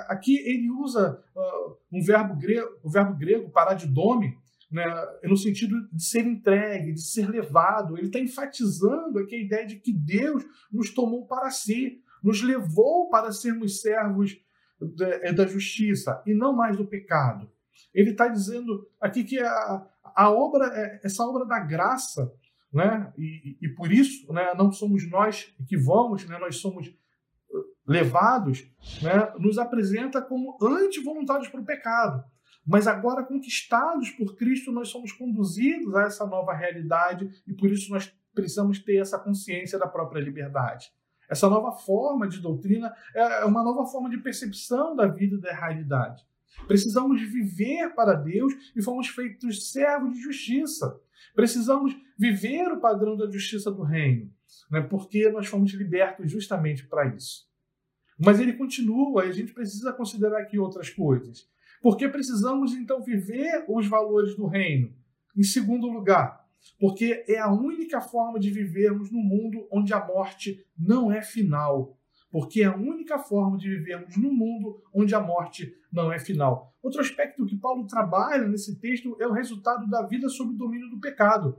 Aqui 0.09 0.37
ele 0.39 0.71
usa 0.71 1.23
uh, 1.35 1.77
um 1.93 2.01
verbo 2.01 2.35
grego, 2.35 2.67
o 2.83 2.89
verbo 2.89 3.15
grego 3.15 3.51
paradidome, 3.51 4.35
né, 4.71 4.83
no 5.23 5.37
sentido 5.37 5.87
de 5.93 6.03
ser 6.03 6.25
entregue, 6.25 6.93
de 6.93 7.01
ser 7.01 7.29
levado. 7.29 7.95
Ele 7.95 8.07
está 8.07 8.19
enfatizando 8.19 9.19
aqui 9.19 9.35
a 9.35 9.41
ideia 9.41 9.67
de 9.67 9.75
que 9.75 9.93
Deus 9.93 10.43
nos 10.71 10.91
tomou 10.95 11.27
para 11.27 11.51
si, 11.51 12.01
nos 12.23 12.41
levou 12.41 13.07
para 13.09 13.31
sermos 13.31 13.81
servos 13.81 14.35
da, 14.81 15.31
da 15.31 15.45
justiça 15.45 16.23
e 16.25 16.33
não 16.33 16.53
mais 16.53 16.75
do 16.75 16.87
pecado. 16.87 17.47
Ele 17.93 18.11
está 18.11 18.27
dizendo 18.27 18.87
aqui 18.99 19.23
que 19.23 19.39
a, 19.39 19.87
a 20.17 20.31
obra, 20.31 20.65
é, 20.73 21.01
essa 21.03 21.23
obra 21.23 21.45
da 21.45 21.59
graça, 21.59 22.33
né? 22.73 23.13
E, 23.15 23.55
e, 23.61 23.69
por 23.69 23.91
isso, 23.91 24.33
né, 24.33 24.55
não 24.55 24.71
somos 24.71 25.07
nós 25.07 25.53
que 25.67 25.77
vamos, 25.77 26.27
né, 26.27 26.39
nós 26.39 26.57
somos 26.57 26.87
uh, 26.87 27.63
levados, 27.87 28.67
né, 29.01 29.31
nos 29.37 29.59
apresenta 29.59 30.19
como 30.19 30.57
anti-voluntários 30.59 31.49
para 31.49 31.61
o 31.61 31.65
pecado. 31.65 32.23
Mas 32.65 32.87
agora, 32.87 33.23
conquistados 33.23 34.09
por 34.09 34.35
Cristo, 34.35 34.71
nós 34.71 34.89
somos 34.89 35.11
conduzidos 35.11 35.95
a 35.95 36.03
essa 36.03 36.25
nova 36.25 36.51
realidade 36.51 37.29
e 37.47 37.53
por 37.53 37.69
isso 37.71 37.91
nós 37.91 38.11
precisamos 38.33 38.79
ter 38.79 38.97
essa 38.97 39.19
consciência 39.19 39.77
da 39.77 39.87
própria 39.87 40.19
liberdade. 40.19 40.87
Essa 41.29 41.47
nova 41.47 41.71
forma 41.71 42.27
de 42.27 42.41
doutrina 42.41 42.91
é 43.15 43.45
uma 43.45 43.63
nova 43.63 43.85
forma 43.85 44.09
de 44.09 44.17
percepção 44.17 44.95
da 44.95 45.05
vida 45.07 45.35
e 45.35 45.41
da 45.41 45.53
realidade. 45.53 46.25
Precisamos 46.65 47.21
viver 47.21 47.93
para 47.93 48.13
Deus 48.13 48.53
e 48.75 48.81
fomos 48.81 49.07
feitos 49.09 49.71
servos 49.71 50.13
de 50.13 50.21
justiça. 50.21 50.99
Precisamos 51.35 51.95
viver 52.17 52.71
o 52.71 52.79
padrão 52.79 53.15
da 53.15 53.29
justiça 53.29 53.71
do 53.71 53.83
reino, 53.83 54.31
né? 54.71 54.81
porque 54.81 55.29
nós 55.29 55.47
fomos 55.47 55.71
libertos 55.73 56.31
justamente 56.31 56.87
para 56.87 57.07
isso. 57.15 57.47
Mas 58.17 58.39
ele 58.39 58.53
continua 58.53 59.25
e 59.25 59.29
a 59.29 59.33
gente 59.33 59.53
precisa 59.53 59.93
considerar 59.93 60.41
aqui 60.41 60.57
outras 60.57 60.89
coisas. 60.89 61.47
Porque 61.81 62.09
precisamos 62.09 62.73
então 62.73 63.03
viver 63.03 63.65
os 63.67 63.87
valores 63.87 64.35
do 64.35 64.47
reino. 64.47 64.91
Em 65.35 65.43
segundo 65.43 65.87
lugar, 65.87 66.47
porque 66.79 67.23
é 67.27 67.37
a 67.37 67.51
única 67.51 68.01
forma 68.01 68.39
de 68.39 68.49
vivermos 68.49 69.11
no 69.11 69.19
mundo 69.19 69.67
onde 69.71 69.93
a 69.93 70.03
morte 70.03 70.65
não 70.77 71.11
é 71.11 71.21
final. 71.21 71.96
Porque 72.37 72.61
é 72.61 72.65
a 72.65 72.75
única 72.75 73.17
forma 73.17 73.57
de 73.57 73.67
vivermos 73.67 74.15
no 74.15 74.31
mundo 74.31 74.79
onde 74.93 75.15
a 75.15 75.19
morte 75.19 75.75
não 75.91 76.11
é 76.11 76.19
final. 76.19 76.71
Outro 76.83 77.01
aspecto 77.01 77.47
que 77.47 77.57
Paulo 77.57 77.87
trabalha 77.87 78.47
nesse 78.47 78.79
texto 78.79 79.17
é 79.19 79.25
o 79.25 79.31
resultado 79.31 79.89
da 79.89 80.03
vida 80.03 80.29
sob 80.29 80.53
o 80.53 80.55
domínio 80.55 80.87
do 80.87 80.99
pecado. 80.99 81.57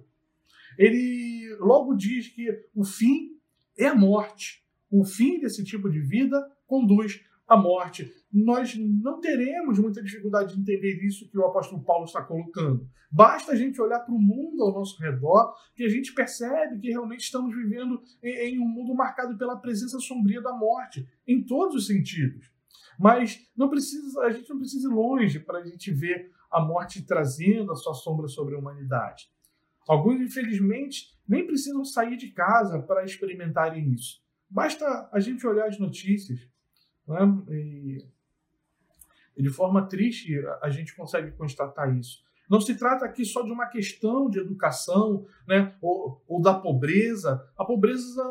Ele 0.79 1.53
logo 1.59 1.97
diz 1.97 2.29
que 2.29 2.49
o 2.73 2.85
fim 2.85 3.41
é 3.77 3.87
a 3.87 3.95
morte. 3.97 4.65
O 4.89 5.05
fim 5.05 5.41
desse 5.41 5.65
tipo 5.65 5.91
de 5.91 5.99
vida 5.99 6.49
conduz 6.65 7.25
à 7.49 7.57
morte 7.57 8.13
nós 8.31 8.77
não 8.77 9.21
teremos 9.21 9.79
muita 9.79 10.03
dificuldade 10.03 10.55
de 10.55 10.61
entender 10.61 11.03
isso 11.03 11.29
que 11.31 11.39
o 11.39 11.47
apóstolo 11.47 11.83
Paulo 11.83 12.05
está 12.05 12.23
colocando. 12.23 12.87
Basta 13.11 13.53
a 13.53 13.57
gente 13.57 13.81
olhar 13.81 14.01
para 14.01 14.15
o 14.15 14.21
mundo 14.21 14.63
ao 14.63 14.75
nosso 14.75 15.01
redor 15.01 15.55
que 15.75 15.83
a 15.83 15.89
gente 15.89 16.13
percebe 16.13 16.79
que 16.79 16.91
realmente 16.91 17.21
estamos 17.21 17.55
vivendo 17.55 18.03
em, 18.23 18.59
um 18.59 18.69
mundo 18.69 18.95
marcado 18.95 19.37
pela 19.39 19.57
presença 19.57 19.99
sombria 19.99 20.43
da 20.43 20.53
morte, 20.53 21.09
em 21.27 21.43
todos 21.43 21.75
os 21.75 21.87
sentidos. 21.87 22.53
Mas 22.99 23.49
não 23.57 23.71
precisa, 23.71 24.21
a 24.21 24.31
gente 24.31 24.51
não 24.51 24.59
precisa 24.59 24.89
ir 24.89 24.93
longe 24.93 25.41
para 25.41 25.61
a 25.61 25.65
gente 25.65 25.91
ver 25.91 26.31
a 26.51 26.61
morte 26.61 27.07
trazendo 27.07 27.73
a 27.73 27.77
sua 27.77 27.95
sombra 27.95 28.29
sobre 28.29 28.55
a 28.55 28.59
humanidade. 28.59 29.31
Alguns, 29.89 30.21
infelizmente, 30.21 31.07
nem 31.27 31.47
precisam 31.47 31.83
sair 31.85 32.17
de 32.17 32.31
casa 32.33 32.83
para 32.83 33.05
experimentarem 33.05 33.91
isso. 33.93 34.21
Basta 34.51 35.09
a 35.13 35.19
gente 35.19 35.47
olhar 35.47 35.67
as 35.67 35.79
notícias. 35.79 36.41
Né? 37.09 38.05
E 39.37 39.43
de 39.43 39.51
forma 39.51 39.87
triste, 39.87 40.35
a 40.61 40.69
gente 40.69 40.95
consegue 40.95 41.31
constatar 41.33 41.97
isso. 41.97 42.23
Não 42.51 42.61
se 42.61 42.75
trata 42.77 43.05
aqui 43.05 43.25
só 43.25 43.43
de 43.43 43.53
uma 43.53 43.67
questão 43.67 44.29
de 44.29 44.39
educação 44.39 45.27
né, 45.47 45.77
ou, 45.81 46.23
ou 46.27 46.43
da 46.43 46.55
pobreza. 46.55 47.47
A 47.57 47.65
pobreza 47.65 48.23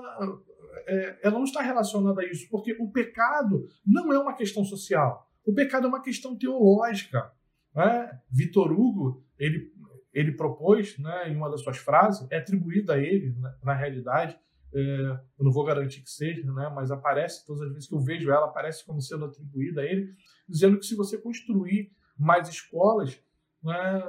é, 0.88 1.20
ela 1.24 1.36
não 1.36 1.44
está 1.44 1.62
relacionada 1.62 2.22
a 2.22 2.26
isso, 2.26 2.50
porque 2.50 2.76
o 2.80 2.90
pecado 2.90 3.68
não 3.86 4.12
é 4.12 4.20
uma 4.20 4.34
questão 4.34 4.66
social. 4.66 5.30
O 5.46 5.54
pecado 5.54 5.86
é 5.86 5.88
uma 5.88 6.02
questão 6.02 6.36
teológica. 6.36 7.32
Né? 7.74 8.20
Vitor 8.30 8.72
Hugo 8.72 9.24
ele, 9.38 9.72
ele 10.12 10.32
propôs 10.32 10.98
né, 10.98 11.30
em 11.30 11.36
uma 11.36 11.50
das 11.50 11.62
suas 11.62 11.78
frases, 11.78 12.28
é 12.32 12.38
atribuída 12.38 12.96
a 12.96 13.00
ele, 13.00 13.34
né, 13.40 13.54
na 13.64 13.74
realidade, 13.74 14.38
eu 14.74 15.46
não 15.46 15.52
vou 15.52 15.64
garantir 15.64 16.02
que 16.02 16.10
seja, 16.10 16.52
né, 16.52 16.72
mas 16.74 16.92
aparece, 16.92 17.46
todas 17.46 17.62
as 17.64 17.74
vezes 17.74 17.88
que 17.88 17.96
eu 17.96 18.00
vejo 18.00 18.32
ela, 18.32 18.46
aparece 18.46 18.86
como 18.86 19.02
sendo 19.02 19.26
atribuída 19.26 19.82
a 19.82 19.86
ele, 19.86 20.14
dizendo 20.48 20.78
que 20.78 20.86
se 20.86 20.96
você 20.96 21.18
construir 21.18 21.92
mais 22.18 22.50
escolas, 22.50 23.20
né, 23.64 24.04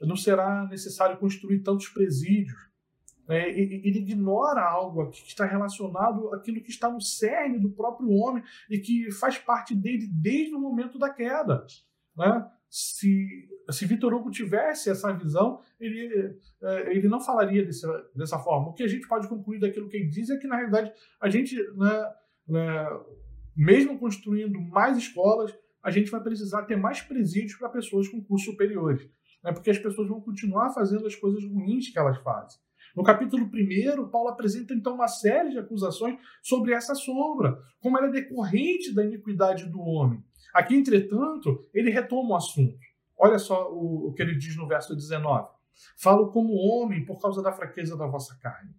não 0.00 0.16
será 0.16 0.66
necessário 0.66 1.18
construir 1.18 1.60
tantos 1.60 1.88
presídios. 1.88 2.56
É, 3.26 3.48
ele 3.48 4.00
ignora 4.00 4.60
algo 4.60 5.10
que 5.10 5.26
está 5.26 5.46
relacionado 5.46 6.34
àquilo 6.34 6.60
que 6.60 6.68
está 6.68 6.90
no 6.90 7.00
cerne 7.00 7.58
do 7.58 7.70
próprio 7.70 8.10
homem 8.10 8.42
e 8.68 8.78
que 8.78 9.10
faz 9.12 9.38
parte 9.38 9.74
dele 9.74 10.06
desde 10.12 10.54
o 10.54 10.60
momento 10.60 10.98
da 10.98 11.08
queda. 11.08 11.64
Né? 12.14 12.50
Se, 12.76 13.48
se 13.70 13.86
Vitor 13.86 14.12
Hugo 14.12 14.32
tivesse 14.32 14.90
essa 14.90 15.12
visão, 15.12 15.60
ele, 15.78 16.36
é, 16.60 16.96
ele 16.96 17.06
não 17.06 17.20
falaria 17.20 17.64
dessa, 17.64 18.10
dessa 18.16 18.36
forma. 18.36 18.70
O 18.70 18.72
que 18.72 18.82
a 18.82 18.88
gente 18.88 19.06
pode 19.06 19.28
concluir 19.28 19.60
daquilo 19.60 19.88
que 19.88 19.96
ele 19.96 20.08
diz 20.08 20.28
é 20.28 20.36
que, 20.36 20.48
na 20.48 20.56
realidade, 20.56 20.92
a 21.20 21.30
gente, 21.30 21.54
né, 21.76 22.12
né, 22.48 23.00
mesmo 23.56 23.96
construindo 23.96 24.60
mais 24.60 24.98
escolas, 24.98 25.56
a 25.84 25.90
gente 25.92 26.10
vai 26.10 26.20
precisar 26.20 26.64
ter 26.64 26.74
mais 26.74 27.00
presídios 27.00 27.54
para 27.54 27.68
pessoas 27.68 28.08
com 28.08 28.20
cursos 28.24 28.50
superiores. 28.50 29.08
Né? 29.44 29.52
Porque 29.52 29.70
as 29.70 29.78
pessoas 29.78 30.08
vão 30.08 30.20
continuar 30.20 30.70
fazendo 30.70 31.06
as 31.06 31.14
coisas 31.14 31.44
ruins 31.44 31.92
que 31.92 31.98
elas 31.98 32.18
fazem. 32.24 32.58
No 32.96 33.04
capítulo 33.04 33.48
1, 33.54 34.08
Paulo 34.10 34.30
apresenta 34.30 34.74
então 34.74 34.96
uma 34.96 35.06
série 35.06 35.50
de 35.50 35.58
acusações 35.58 36.18
sobre 36.42 36.72
essa 36.72 36.96
sombra, 36.96 37.56
como 37.80 37.96
ela 37.96 38.08
é 38.08 38.10
decorrente 38.10 38.92
da 38.92 39.04
iniquidade 39.04 39.66
do 39.66 39.78
homem. 39.80 40.20
Aqui, 40.54 40.76
entretanto, 40.76 41.68
ele 41.74 41.90
retoma 41.90 42.30
o 42.30 42.36
assunto. 42.36 42.78
Olha 43.18 43.38
só 43.38 43.70
o, 43.72 44.08
o 44.08 44.14
que 44.14 44.22
ele 44.22 44.36
diz 44.36 44.56
no 44.56 44.68
verso 44.68 44.94
19: 44.94 45.48
Falo 45.96 46.30
como 46.30 46.54
homem 46.54 47.04
por 47.04 47.20
causa 47.20 47.42
da 47.42 47.52
fraqueza 47.52 47.96
da 47.96 48.06
vossa 48.06 48.38
carne. 48.40 48.74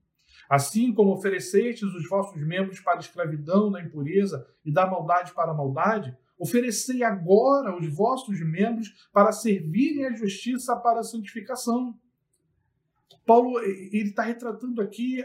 Assim 0.50 0.94
como 0.94 1.14
oferecestes 1.14 1.84
os 1.94 2.08
vossos 2.10 2.42
membros 2.42 2.80
para 2.80 2.96
a 2.96 3.00
escravidão 3.00 3.70
da 3.70 3.82
impureza 3.82 4.48
e 4.64 4.72
da 4.72 4.88
maldade 4.88 5.34
para 5.34 5.52
a 5.52 5.56
maldade, 5.56 6.18
Oferecei 6.38 7.02
agora 7.02 7.76
os 7.76 7.88
vossos 7.96 8.40
membros 8.42 9.08
para 9.14 9.32
servirem 9.32 10.06
à 10.06 10.14
justiça 10.14 10.76
para 10.76 11.00
a 11.00 11.04
santificação. 11.04 11.98
Paulo 13.26 13.60
ele 13.60 14.10
está 14.10 14.22
retratando 14.22 14.82
aqui, 14.82 15.24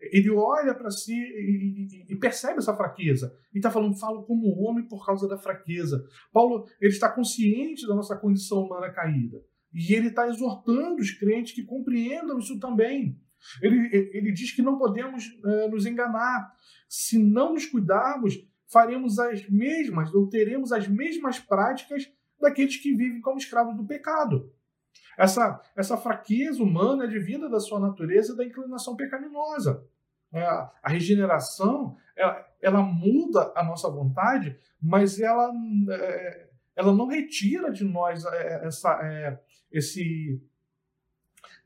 ele 0.00 0.30
olha 0.30 0.74
para 0.74 0.90
si 0.90 1.14
e, 1.14 2.06
e, 2.08 2.16
percebe 2.16 2.58
essa 2.58 2.74
fraqueza. 2.74 3.34
E 3.54 3.58
está 3.58 3.70
falando, 3.70 3.98
falo 3.98 4.24
como 4.24 4.58
homem 4.60 4.86
por 4.88 5.04
causa 5.04 5.28
da 5.28 5.36
fraqueza. 5.36 6.02
Paulo 6.32 6.66
ele 6.80 6.92
está 6.92 7.10
consciente 7.10 7.86
da 7.86 7.94
nossa 7.94 8.16
condição 8.16 8.62
humana 8.62 8.90
caída. 8.90 9.38
E 9.72 9.94
ele 9.94 10.08
está 10.08 10.26
exortando 10.26 11.00
os 11.00 11.10
crentes 11.12 11.54
que 11.54 11.62
compreendam 11.62 12.38
isso 12.38 12.58
também. 12.58 13.20
Ele, 13.62 13.88
ele 14.12 14.32
diz 14.32 14.52
que 14.52 14.62
não 14.62 14.78
podemos 14.78 15.26
uh, 15.44 15.70
nos 15.70 15.86
enganar. 15.86 16.52
Se 16.88 17.18
não 17.18 17.54
nos 17.54 17.66
cuidarmos, 17.66 18.34
faremos 18.70 19.18
as 19.18 19.48
mesmas 19.48 20.12
ou 20.14 20.28
teremos 20.28 20.72
as 20.72 20.88
mesmas 20.88 21.38
práticas 21.38 22.10
daqueles 22.40 22.76
que 22.76 22.94
vivem 22.94 23.20
como 23.20 23.38
escravos 23.38 23.76
do 23.76 23.86
pecado. 23.86 24.52
Essa, 25.18 25.60
essa 25.76 25.96
fraqueza 25.96 26.62
humana 26.62 27.04
é 27.04 27.08
devida 27.08 27.48
da 27.48 27.60
sua 27.60 27.78
natureza 27.78 28.32
e 28.32 28.36
da 28.36 28.44
inclinação 28.44 28.96
pecaminosa. 28.96 29.84
É, 30.32 30.42
a 30.42 30.88
regeneração 30.88 31.96
ela, 32.16 32.46
ela, 32.62 32.82
muda 32.82 33.52
a 33.56 33.64
nossa 33.64 33.90
vontade, 33.90 34.56
mas 34.80 35.18
ela, 35.18 35.50
é, 35.90 36.48
ela 36.76 36.94
não 36.94 37.06
retira 37.06 37.72
de 37.72 37.84
nós 37.84 38.24
é, 38.24 38.66
essa, 38.66 39.00
é, 39.02 39.40
esse, 39.72 40.40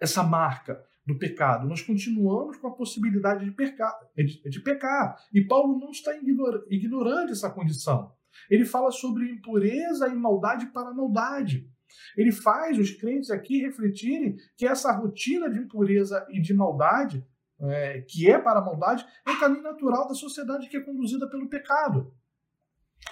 essa 0.01 0.23
marca 0.23 0.83
do 1.05 1.19
pecado. 1.19 1.69
Nós 1.69 1.83
continuamos 1.83 2.57
com 2.57 2.69
a 2.69 2.75
possibilidade 2.75 3.45
de 3.45 3.51
pecar. 3.51 3.95
De, 4.17 4.61
pecar. 4.61 5.17
E 5.33 5.43
Paulo 5.43 5.79
não 5.79 5.91
está 5.91 6.17
ignor, 6.17 6.65
ignorando 6.71 7.33
essa 7.33 7.51
condição. 7.51 8.13
Ele 8.51 8.65
fala 8.65 8.91
sobre 8.91 9.31
impureza 9.31 10.09
e 10.09 10.15
maldade 10.15 10.67
para 10.67 10.93
maldade. 10.93 11.71
Ele 12.17 12.33
faz 12.33 12.79
os 12.79 12.91
crentes 12.91 13.31
aqui 13.31 13.61
refletirem 13.61 14.37
que 14.57 14.67
essa 14.67 14.93
rotina 14.93 15.51
de 15.51 15.59
impureza 15.59 16.27
e 16.31 16.41
de 16.41 16.55
maldade, 16.55 17.25
é, 17.61 18.01
que 18.03 18.31
é 18.31 18.39
para 18.39 18.61
a 18.61 18.65
maldade, 18.65 19.07
é 19.27 19.31
o 19.31 19.41
caminho 19.41 19.63
natural 19.63 20.09
da 20.09 20.15
sociedade 20.15 20.69
que 20.69 20.77
é 20.77 20.81
conduzida 20.81 21.29
pelo 21.29 21.49
pecado. 21.49 22.13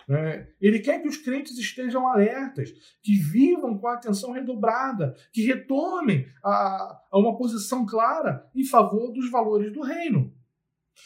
É, 0.08 0.48
ele 0.60 0.80
quer 0.80 1.00
que 1.00 1.08
os 1.08 1.16
crentes 1.16 1.56
estejam 1.58 2.08
alertas, 2.08 2.70
que 3.02 3.16
vivam 3.16 3.78
com 3.78 3.86
a 3.86 3.94
atenção 3.94 4.32
redobrada, 4.32 5.14
que 5.32 5.44
retomem 5.44 6.26
a, 6.42 7.00
a 7.10 7.18
uma 7.18 7.36
posição 7.36 7.86
clara 7.86 8.48
em 8.54 8.64
favor 8.64 9.12
dos 9.12 9.30
valores 9.30 9.72
do 9.72 9.82
reino. 9.82 10.34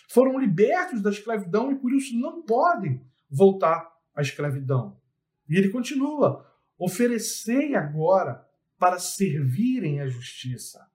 Foram 0.09 0.39
libertos 0.39 1.03
da 1.03 1.11
escravidão 1.11 1.71
e 1.71 1.77
por 1.77 1.93
isso 1.93 2.17
não 2.19 2.43
podem 2.43 3.01
voltar 3.31 3.93
à 4.15 4.23
escravidão. 4.23 4.99
E 5.49 5.57
ele 5.57 5.69
continua: 5.69 6.47
oferecei 6.79 7.75
agora 7.75 8.47
para 8.79 8.99
servirem 8.99 10.01
a 10.01 10.07
justiça. 10.07 10.87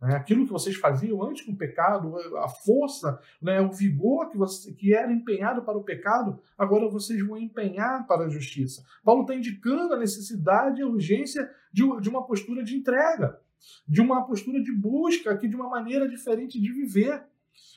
Né? 0.00 0.14
Aquilo 0.14 0.46
que 0.46 0.52
vocês 0.52 0.76
faziam 0.76 1.22
antes 1.22 1.44
com 1.44 1.52
o 1.52 1.56
pecado, 1.56 2.16
a 2.38 2.48
força, 2.48 3.20
né, 3.40 3.60
o 3.60 3.70
vigor 3.70 4.30
que, 4.30 4.38
você, 4.38 4.72
que 4.72 4.94
era 4.94 5.12
empenhado 5.12 5.62
para 5.62 5.76
o 5.76 5.84
pecado, 5.84 6.40
agora 6.56 6.88
vocês 6.88 7.24
vão 7.26 7.36
empenhar 7.36 8.06
para 8.06 8.24
a 8.24 8.28
justiça. 8.28 8.84
Paulo 9.04 9.22
está 9.22 9.34
indicando 9.34 9.94
a 9.94 9.98
necessidade 9.98 10.80
e 10.80 10.82
a 10.82 10.86
urgência 10.86 11.50
de, 11.72 11.82
de 12.00 12.08
uma 12.08 12.24
postura 12.26 12.62
de 12.64 12.76
entrega, 12.76 13.38
de 13.86 14.00
uma 14.00 14.24
postura 14.26 14.62
de 14.62 14.72
busca, 14.72 15.32
aqui 15.32 15.46
de 15.46 15.56
uma 15.56 15.68
maneira 15.68 16.08
diferente 16.08 16.60
de 16.60 16.72
viver. 16.72 17.22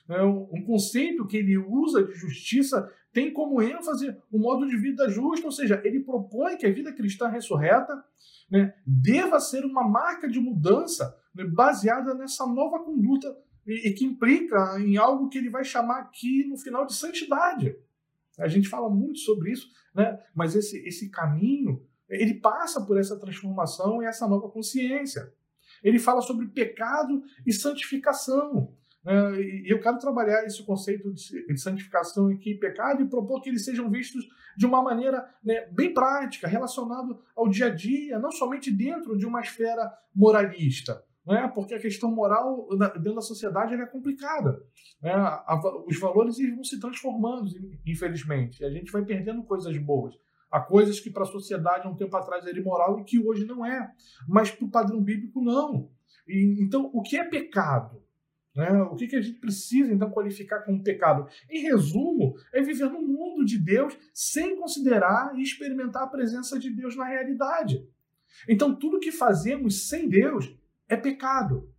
É 0.10 0.22
um 0.24 0.64
conceito 0.66 1.26
que 1.26 1.38
ele 1.38 1.58
usa 1.58 2.04
de 2.04 2.14
justiça 2.14 2.90
tem 3.14 3.32
como 3.32 3.62
ênfase 3.62 4.18
o 4.32 4.40
modo 4.40 4.68
de 4.68 4.76
vida 4.76 5.08
justo, 5.08 5.46
ou 5.46 5.52
seja, 5.52 5.80
ele 5.86 6.00
propõe 6.00 6.58
que 6.58 6.66
a 6.66 6.74
vida 6.74 6.92
cristã 6.92 7.28
ressurreta 7.28 8.04
né, 8.50 8.74
deva 8.86 9.40
ser 9.40 9.64
uma 9.64 9.88
marca 9.88 10.28
de 10.28 10.40
mudança 10.40 11.16
né, 11.34 11.46
baseada 11.46 12.14
nessa 12.14 12.46
nova 12.46 12.80
conduta 12.80 13.36
e, 13.66 13.90
e, 13.90 13.94
que 13.94 14.06
implica 14.06 14.80
em 14.80 14.98
algo 14.98 15.30
que 15.30 15.38
ele 15.38 15.50
vai 15.50 15.64
chamar 15.64 16.00
aqui 16.00 16.46
no 16.46 16.58
final 16.58 16.86
de 16.86 16.94
santidade. 16.96 17.76
A 18.38 18.48
gente 18.48 18.68
fala 18.68 18.90
muito 18.90 19.20
sobre 19.20 19.52
isso, 19.52 19.70
né, 19.96 20.20
mas 20.36 20.56
esse, 20.56 20.78
esse 20.88 21.10
caminho 21.10 21.86
ele 22.10 22.36
passa 22.36 22.86
por 22.86 22.98
essa 23.00 23.20
transformação 23.20 24.02
e 24.02 24.06
essa 24.06 24.28
nova 24.28 24.50
consciência. 24.50 25.34
Ele 25.84 26.00
fala 26.00 26.22
sobre 26.22 26.48
pecado 26.48 27.24
e 27.46 27.52
santificação. 27.52 28.74
Né? 29.04 29.42
E 29.42 29.72
eu 29.74 29.82
quero 29.82 29.98
trabalhar 29.98 30.46
esse 30.46 30.64
conceito 30.64 31.12
de 31.12 31.58
santificação 31.58 32.28
aqui 32.28 32.52
e 32.52 32.60
pecado 32.60 33.02
e 33.02 33.10
propor 33.10 33.42
que 33.42 33.50
eles 33.50 33.66
sejam 33.66 33.90
vistos 33.90 34.26
de 34.56 34.66
uma 34.66 34.82
maneira 34.84 35.28
né, 35.44 35.68
bem 35.72 35.94
prática, 35.94 36.48
relacionado 36.48 37.20
ao 37.36 37.50
dia 37.50 37.68
a 37.68 37.70
dia, 37.70 38.20
não 38.20 38.32
somente 38.32 38.72
dentro 38.72 39.18
de 39.18 39.26
uma 39.26 39.42
esfera 39.42 39.92
moralista. 40.16 41.04
Né? 41.26 41.50
Porque 41.54 41.74
a 41.74 41.80
questão 41.80 42.12
moral 42.12 42.68
dentro 42.96 43.16
da 43.16 43.22
sociedade 43.22 43.74
é 43.74 43.86
complicada. 43.86 44.62
Né? 45.02 45.14
Os 45.88 46.00
valores 46.00 46.38
vão 46.38 46.64
se 46.64 46.80
transformando, 46.80 47.50
infelizmente, 47.86 48.62
e 48.62 48.66
a 48.66 48.70
gente 48.70 48.92
vai 48.92 49.04
perdendo 49.06 49.44
coisas 49.44 49.78
boas. 49.78 50.16
Há 50.52 50.60
coisas 50.60 51.00
que 51.00 51.10
para 51.10 51.24
a 51.24 51.26
sociedade, 51.26 51.88
há 51.88 51.90
um 51.90 51.96
tempo 51.96 52.16
atrás, 52.16 52.46
era 52.46 52.60
imoral 52.60 53.00
e 53.00 53.04
que 53.04 53.20
hoje 53.20 53.46
não 53.46 53.66
é. 53.66 53.92
Mas 54.28 54.52
para 54.52 54.66
o 54.66 54.70
padrão 54.70 55.02
bíblico, 55.02 55.42
não. 55.42 55.90
E, 56.28 56.62
então, 56.62 56.92
o 56.94 57.02
que 57.02 57.18
é 57.18 57.24
pecado? 57.24 58.04
Né? 58.56 58.72
O 58.84 58.96
que, 58.96 59.08
que 59.08 59.16
a 59.16 59.22
gente 59.22 59.40
precisa 59.40 59.92
então 59.92 60.12
qualificar 60.12 60.60
como 60.60 60.84
pecado? 60.84 61.28
Em 61.50 61.62
resumo, 61.62 62.36
é 62.54 62.62
viver 62.62 62.90
no 62.90 63.02
mundo 63.02 63.44
de 63.44 63.58
Deus 63.58 63.98
sem 64.14 64.56
considerar 64.56 65.34
e 65.36 65.42
experimentar 65.42 66.04
a 66.04 66.08
presença 66.08 66.60
de 66.60 66.70
Deus 66.70 66.96
na 66.96 67.06
realidade. 67.06 67.84
Então, 68.48 68.76
tudo 68.76 69.00
que 69.00 69.12
fazemos 69.12 69.88
sem 69.88 70.08
Deus 70.08 70.56
é 70.88 70.96
pecado. 70.96 71.72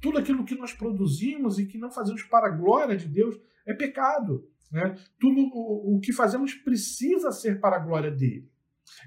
Tudo 0.00 0.18
aquilo 0.18 0.44
que 0.44 0.54
nós 0.54 0.72
produzimos 0.72 1.58
e 1.58 1.66
que 1.66 1.78
não 1.78 1.90
fazemos 1.90 2.22
para 2.22 2.46
a 2.46 2.50
glória 2.50 2.96
de 2.96 3.08
Deus 3.08 3.36
é 3.66 3.74
pecado. 3.74 4.48
Né? 4.70 4.94
Tudo 5.18 5.40
o, 5.52 6.00
que 6.00 6.12
fazemos 6.12 6.54
precisa 6.54 7.32
ser 7.32 7.60
para 7.60 7.76
a 7.76 7.80
glória 7.80 8.10
dele. 8.10 8.50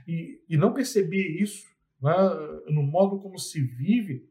E, 0.08 0.42
e 0.50 0.58
não 0.58 0.74
perceber 0.74 1.42
isso 1.42 1.68
né, 2.02 2.14
no 2.70 2.84
modo 2.84 3.20
como 3.20 3.38
se 3.38 3.62
vive, 3.62 4.28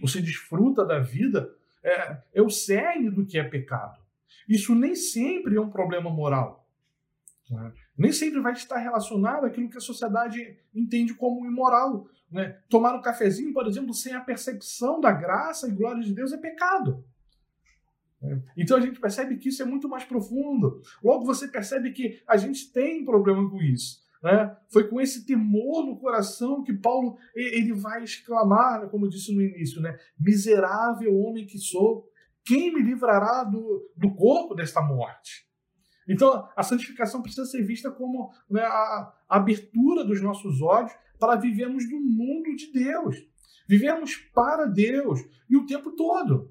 ou 0.00 0.08
se 0.08 0.22
desfruta 0.22 0.84
da 0.84 1.00
vida, 1.00 1.52
é, 1.82 2.22
é 2.34 2.42
o 2.42 2.50
cerne 2.50 3.10
do 3.10 3.26
que 3.26 3.38
é 3.38 3.44
pecado. 3.44 4.00
Isso 4.48 4.74
nem 4.74 4.94
sempre 4.94 5.56
é 5.56 5.60
um 5.60 5.70
problema 5.70 6.10
moral. 6.10 6.68
Né? 7.50 7.72
Nem 7.98 8.12
sempre 8.12 8.40
vai 8.40 8.52
estar 8.52 8.78
relacionado 8.78 9.44
àquilo 9.44 9.68
que 9.68 9.76
a 9.76 9.80
sociedade 9.80 10.56
entende 10.72 11.12
como 11.14 11.44
imoral. 11.44 12.06
Né? 12.30 12.56
Tomar 12.68 12.94
um 12.94 13.02
cafezinho, 13.02 13.52
por 13.52 13.66
exemplo, 13.66 13.92
sem 13.92 14.14
a 14.14 14.20
percepção 14.20 15.00
da 15.00 15.10
graça 15.10 15.68
e 15.68 15.72
glória 15.72 16.02
de 16.02 16.14
Deus 16.14 16.32
é 16.32 16.36
pecado. 16.36 17.04
É. 18.22 18.38
Então 18.56 18.76
a 18.76 18.80
gente 18.80 19.00
percebe 19.00 19.36
que 19.36 19.48
isso 19.48 19.62
é 19.62 19.66
muito 19.66 19.88
mais 19.88 20.04
profundo. 20.04 20.80
Logo 21.02 21.24
você 21.24 21.48
percebe 21.48 21.90
que 21.90 22.22
a 22.26 22.36
gente 22.36 22.72
tem 22.72 23.04
problema 23.04 23.50
com 23.50 23.60
isso. 23.60 24.06
Né? 24.22 24.56
Foi 24.68 24.88
com 24.88 25.00
esse 25.00 25.26
temor 25.26 25.84
no 25.84 25.98
coração 25.98 26.62
que 26.62 26.72
Paulo 26.72 27.16
ele 27.34 27.72
vai 27.72 28.02
exclamar, 28.02 28.80
né, 28.80 28.88
como 28.88 29.08
disse 29.08 29.34
no 29.34 29.40
início, 29.42 29.80
né? 29.80 29.96
miserável 30.18 31.16
homem 31.16 31.46
que 31.46 31.58
sou, 31.58 32.08
quem 32.44 32.72
me 32.72 32.82
livrará 32.82 33.44
do, 33.44 33.90
do 33.96 34.14
corpo 34.14 34.54
desta 34.54 34.82
morte? 34.82 35.47
Então, 36.08 36.48
a 36.56 36.62
santificação 36.62 37.20
precisa 37.20 37.46
ser 37.46 37.62
vista 37.62 37.90
como 37.90 38.32
né, 38.48 38.62
a, 38.62 39.12
abertura 39.28 40.04
dos 40.04 40.22
nossos 40.22 40.62
olhos 40.62 40.92
para 41.18 41.36
vivermos 41.36 41.88
no 41.90 42.00
mundo 42.00 42.54
de 42.56 42.72
Deus, 42.72 43.16
vivermos 43.68 44.16
para 44.34 44.64
Deus 44.64 45.20
e 45.50 45.56
o 45.56 45.66
tempo 45.66 45.92
todo. 45.92 46.50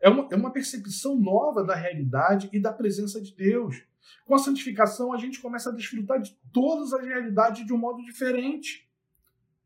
É 0.00 0.08
uma, 0.08 0.28
é 0.30 0.36
uma 0.36 0.52
percepção 0.52 1.18
nova 1.18 1.64
da 1.64 1.74
realidade 1.74 2.48
e 2.52 2.60
da 2.60 2.72
presença 2.72 3.20
de 3.20 3.34
Deus. 3.34 3.82
Com 4.24 4.34
a 4.34 4.38
santificação, 4.38 5.12
a 5.12 5.18
gente 5.18 5.40
começa 5.40 5.70
a 5.70 5.74
desfrutar 5.74 6.20
de 6.20 6.36
todas 6.52 6.92
as 6.92 7.04
realidades 7.04 7.66
de 7.66 7.72
um 7.72 7.78
modo 7.78 8.02
diferente. 8.02 8.88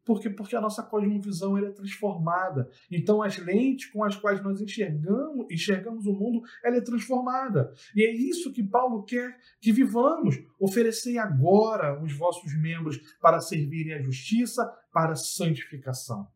Por 0.06 0.20
quê? 0.20 0.30
Porque 0.30 0.54
a 0.54 0.60
nossa 0.60 0.84
cosmovisão 0.84 1.58
é 1.58 1.68
transformada. 1.72 2.70
Então, 2.88 3.24
as 3.24 3.36
lentes 3.38 3.90
com 3.90 4.04
as 4.04 4.14
quais 4.14 4.40
nós 4.40 4.60
enxergamos, 4.60 5.50
enxergamos 5.50 6.06
o 6.06 6.12
mundo, 6.12 6.42
ela 6.64 6.76
é 6.76 6.80
transformada. 6.80 7.72
E 7.94 8.04
é 8.04 8.14
isso 8.14 8.52
que 8.52 8.62
Paulo 8.62 9.02
quer 9.02 9.36
que 9.60 9.72
vivamos. 9.72 10.36
Oferecei 10.60 11.18
agora 11.18 12.00
os 12.00 12.16
vossos 12.16 12.56
membros 12.56 12.98
para 13.20 13.40
servirem 13.40 13.94
à 13.94 14.00
justiça, 14.00 14.64
para 14.92 15.12
a 15.12 15.16
santificação. 15.16 16.28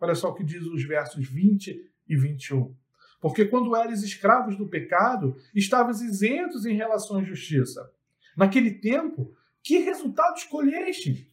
Olha 0.00 0.14
só 0.14 0.30
o 0.30 0.34
que 0.34 0.42
diz 0.42 0.64
os 0.64 0.82
versos 0.84 1.28
20 1.28 1.78
e 2.08 2.16
21. 2.16 2.74
Porque 3.20 3.44
quando 3.44 3.76
eres 3.76 4.02
escravos 4.02 4.56
do 4.56 4.66
pecado, 4.66 5.36
estavas 5.54 6.00
isentos 6.00 6.64
em 6.64 6.74
relação 6.74 7.18
à 7.18 7.22
justiça. 7.22 7.86
Naquele 8.34 8.70
tempo, 8.70 9.36
que 9.62 9.78
resultado 9.78 10.36
escolheste? 10.38 11.30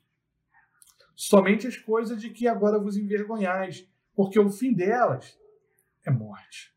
Somente 1.21 1.67
as 1.67 1.77
coisas 1.77 2.19
de 2.19 2.31
que 2.31 2.47
agora 2.47 2.79
vos 2.79 2.97
envergonhais, 2.97 3.87
porque 4.15 4.39
o 4.39 4.49
fim 4.49 4.73
delas 4.73 5.37
é 6.03 6.09
morte. 6.09 6.73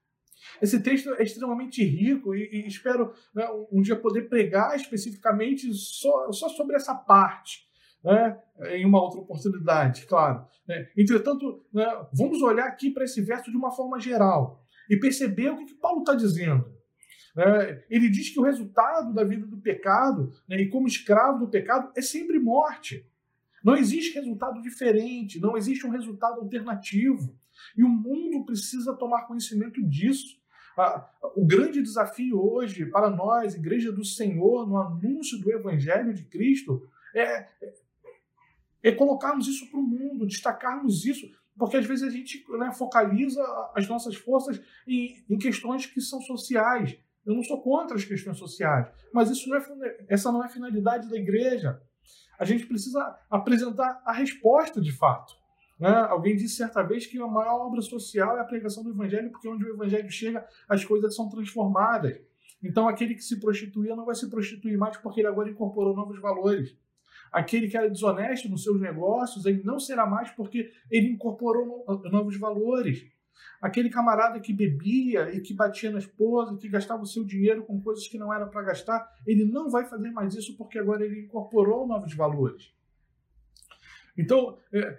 Esse 0.61 0.83
texto 0.83 1.15
é 1.15 1.23
extremamente 1.23 1.83
rico 1.83 2.35
e, 2.35 2.51
e 2.53 2.67
espero 2.67 3.15
né, 3.35 3.49
um 3.73 3.81
dia 3.81 3.97
poder 3.97 4.29
pregar 4.29 4.77
especificamente 4.77 5.73
só, 5.73 6.31
só 6.31 6.51
sobre 6.51 6.77
essa 6.77 6.95
parte. 6.95 7.67
Né, 8.05 8.39
em 8.73 8.85
uma 8.85 9.03
outra 9.03 9.21
oportunidade, 9.21 10.05
claro. 10.05 10.47
Né. 10.69 10.91
Entretanto, 10.95 11.65
né, 11.73 11.87
vamos 12.13 12.43
olhar 12.43 12.67
aqui 12.67 12.91
para 12.91 13.05
esse 13.05 13.23
verso 13.23 13.51
de 13.51 13.57
uma 13.57 13.71
forma 13.71 13.99
geral 13.99 14.63
e 14.91 14.99
perceber 14.99 15.49
o 15.49 15.57
que, 15.57 15.65
que 15.65 15.81
Paulo 15.81 16.01
está 16.01 16.15
dizendo. 16.15 16.71
É, 17.35 17.87
ele 17.89 18.11
diz 18.11 18.29
que 18.29 18.39
o 18.39 18.45
resultado 18.45 19.15
da 19.15 19.25
vida 19.25 19.47
do 19.47 19.57
pecado, 19.57 20.31
né, 20.47 20.61
e 20.61 20.69
como 20.69 20.87
escravo 20.87 21.39
do 21.39 21.51
pecado, 21.51 21.91
é 21.97 22.03
sempre 22.03 22.39
morte. 22.39 23.11
Não 23.65 23.75
existe 23.75 24.15
resultado 24.15 24.61
diferente, 24.61 25.41
não 25.41 25.57
existe 25.57 25.87
um 25.87 25.91
resultado 25.91 26.41
alternativo. 26.41 27.35
E 27.77 27.83
o 27.83 27.89
mundo 27.89 28.45
precisa 28.45 28.95
tomar 28.95 29.27
conhecimento 29.27 29.83
disso. 29.83 30.39
o 31.35 31.47
grande 31.47 31.81
desafio 31.81 32.39
hoje 32.39 32.85
para 32.87 33.09
nós, 33.09 33.55
Igreja 33.55 33.91
do 33.91 34.05
Senhor, 34.05 34.69
no 34.69 34.77
anúncio 34.77 35.41
do 35.41 35.51
Evangelho 35.51 36.13
de 36.13 36.25
Cristo, 36.25 36.87
é, 37.15 37.49
é 38.83 38.93
colocarmos 38.93 39.49
isso 39.49 39.71
para 39.71 39.81
o 39.81 39.83
mundo, 39.83 40.27
destacarmos 40.27 41.07
isso 41.07 41.27
porque 41.57 41.77
às 41.77 41.87
vezes 41.87 42.03
a 42.03 42.11
gente 42.11 42.45
né, 42.59 42.73
focaliza 42.73 43.43
as 43.75 43.89
nossas 43.89 44.17
forças 44.17 44.61
em, 44.87 45.25
em, 45.29 45.39
questões 45.39 45.87
que 45.87 46.01
são 46.01 46.21
sociais. 46.21 46.99
Eu 47.25 47.35
não 47.35 47.43
sou 47.43 47.63
contra 47.63 47.97
as 47.97 48.05
questões 48.05 48.39
sociais, 48.39 48.89
mas 49.13 49.31
isso 49.31 49.49
não 49.49 49.57
é, 49.57 50.05
essa 50.09 50.33
não 50.33 50.43
é 50.43 50.47
a 50.47 50.51
finalidade 50.51 51.09
da 51.09 51.17
igreja. 51.17 51.81
A 52.39 52.45
gente 52.45 52.67
precisa 52.67 53.19
apresentar 53.31 54.03
a 54.05 54.13
resposta 54.13 54.81
de 54.81 54.93
fato. 54.93 55.35
Né? 55.79 55.91
Alguém 55.91 56.37
disse 56.37 56.57
certa 56.57 56.83
vez 56.83 57.07
que 57.07 57.19
a 57.21 57.27
maior 57.27 57.67
obra 57.67 57.83
social 57.83 58.37
é 58.37 58.41
a 58.41 58.45
pregação 58.45 58.83
do 58.83 58.91
evangelho, 58.91 59.31
porque 59.31 59.49
onde 59.49 59.65
o 59.65 59.75
evangelho 59.75 60.11
chega, 60.11 60.47
as 60.69 60.85
coisas 60.85 61.15
são 61.15 61.29
transformadas. 61.29 62.21
Então, 62.63 62.89
aquele 62.89 63.15
que 63.15 63.23
se 63.23 63.39
prostituía 63.39 63.95
não 63.95 64.07
vai 64.07 64.15
se 64.15 64.29
prostituir 64.31 64.79
mais 64.79 64.97
porque 64.97 65.21
ele 65.21 65.29
agora 65.29 65.51
incorporou 65.51 65.95
novos 65.95 66.19
valores. 66.21 66.75
Aquele 67.31 67.69
que 67.69 67.77
era 67.77 67.91
desonesto 67.91 68.49
nos 68.49 68.63
seus 68.63 68.81
negócios, 68.81 69.45
ele 69.45 69.63
não 69.65 69.79
será 69.79 70.07
mais 70.07 70.31
porque 70.31 70.71
ele 70.91 71.09
incorporou 71.09 71.85
novos 72.11 72.39
valores. 72.39 73.05
Aquele 73.61 73.91
camarada 73.91 74.41
que 74.41 74.53
bebia 74.53 75.35
e 75.35 75.41
que 75.41 75.55
batia 75.55 75.91
na 75.91 75.99
esposa, 75.99 76.57
que 76.57 76.69
gastava 76.69 77.03
o 77.03 77.07
seu 77.07 77.25
dinheiro 77.25 77.65
com 77.65 77.81
coisas 77.81 78.07
que 78.07 78.19
não 78.19 78.33
era 78.33 78.47
para 78.47 78.63
gastar, 78.63 79.09
ele 79.27 79.45
não 79.45 79.71
vai 79.71 79.85
fazer 79.87 80.11
mais 80.11 80.35
isso 80.35 80.57
porque 80.57 80.79
agora 80.79 81.05
ele 81.05 81.21
incorporou 81.21 81.87
novos 81.87 82.15
valores. 82.15 82.73
Então, 84.17 84.59
é, 84.73 84.99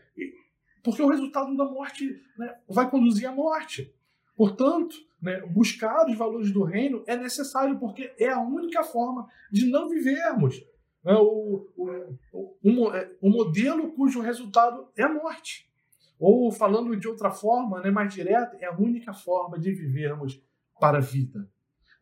porque 0.84 1.02
o 1.02 1.08
resultado 1.08 1.56
da 1.56 1.66
morte 1.66 2.22
né, 2.38 2.56
vai 2.68 2.90
conduzir 2.90 3.28
à 3.28 3.32
morte. 3.32 3.94
Portanto, 4.36 4.96
né, 5.22 5.42
buscar 5.48 6.08
os 6.10 6.18
valores 6.18 6.52
do 6.52 6.64
reino 6.64 7.04
é 7.08 7.16
necessário, 7.16 7.80
porque 7.80 8.14
é 8.20 8.30
a 8.30 8.40
única 8.40 8.84
forma 8.84 9.28
de 9.52 9.70
não 9.70 9.90
vivermos 9.90 10.62
né, 11.06 11.14
o, 11.14 11.68
o, 11.78 12.18
o, 12.34 12.92
o, 13.22 13.30
modelo 13.30 13.92
cujo 13.92 14.22
resultado 14.22 14.90
é 14.98 15.04
a 15.04 15.14
morte. 15.14 15.70
Ou, 16.20 16.52
falando 16.52 16.96
de 16.96 17.08
outra 17.08 17.32
forma, 17.32 17.82
né, 17.82 17.92
mais 17.92 18.14
direta, 18.14 18.58
é 18.60 18.66
a 18.66 18.76
única 18.76 19.14
forma 19.14 19.60
de 19.60 19.72
vivermos 19.72 20.42
para 20.80 20.98
a 20.98 21.02
vida. 21.02 21.50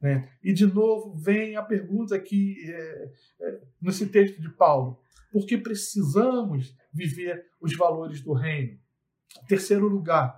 Né? 0.01 0.29
E, 0.43 0.53
de 0.53 0.65
novo, 0.65 1.15
vem 1.15 1.55
a 1.55 1.63
pergunta 1.63 2.15
aqui 2.15 2.57
é, 2.67 3.11
é, 3.41 3.61
nesse 3.81 4.07
texto 4.07 4.41
de 4.41 4.49
Paulo: 4.49 4.99
por 5.31 5.45
que 5.45 5.57
precisamos 5.57 6.75
viver 6.93 7.47
os 7.61 7.75
valores 7.75 8.21
do 8.21 8.33
reino? 8.33 8.77
Terceiro 9.47 9.87
lugar, 9.87 10.35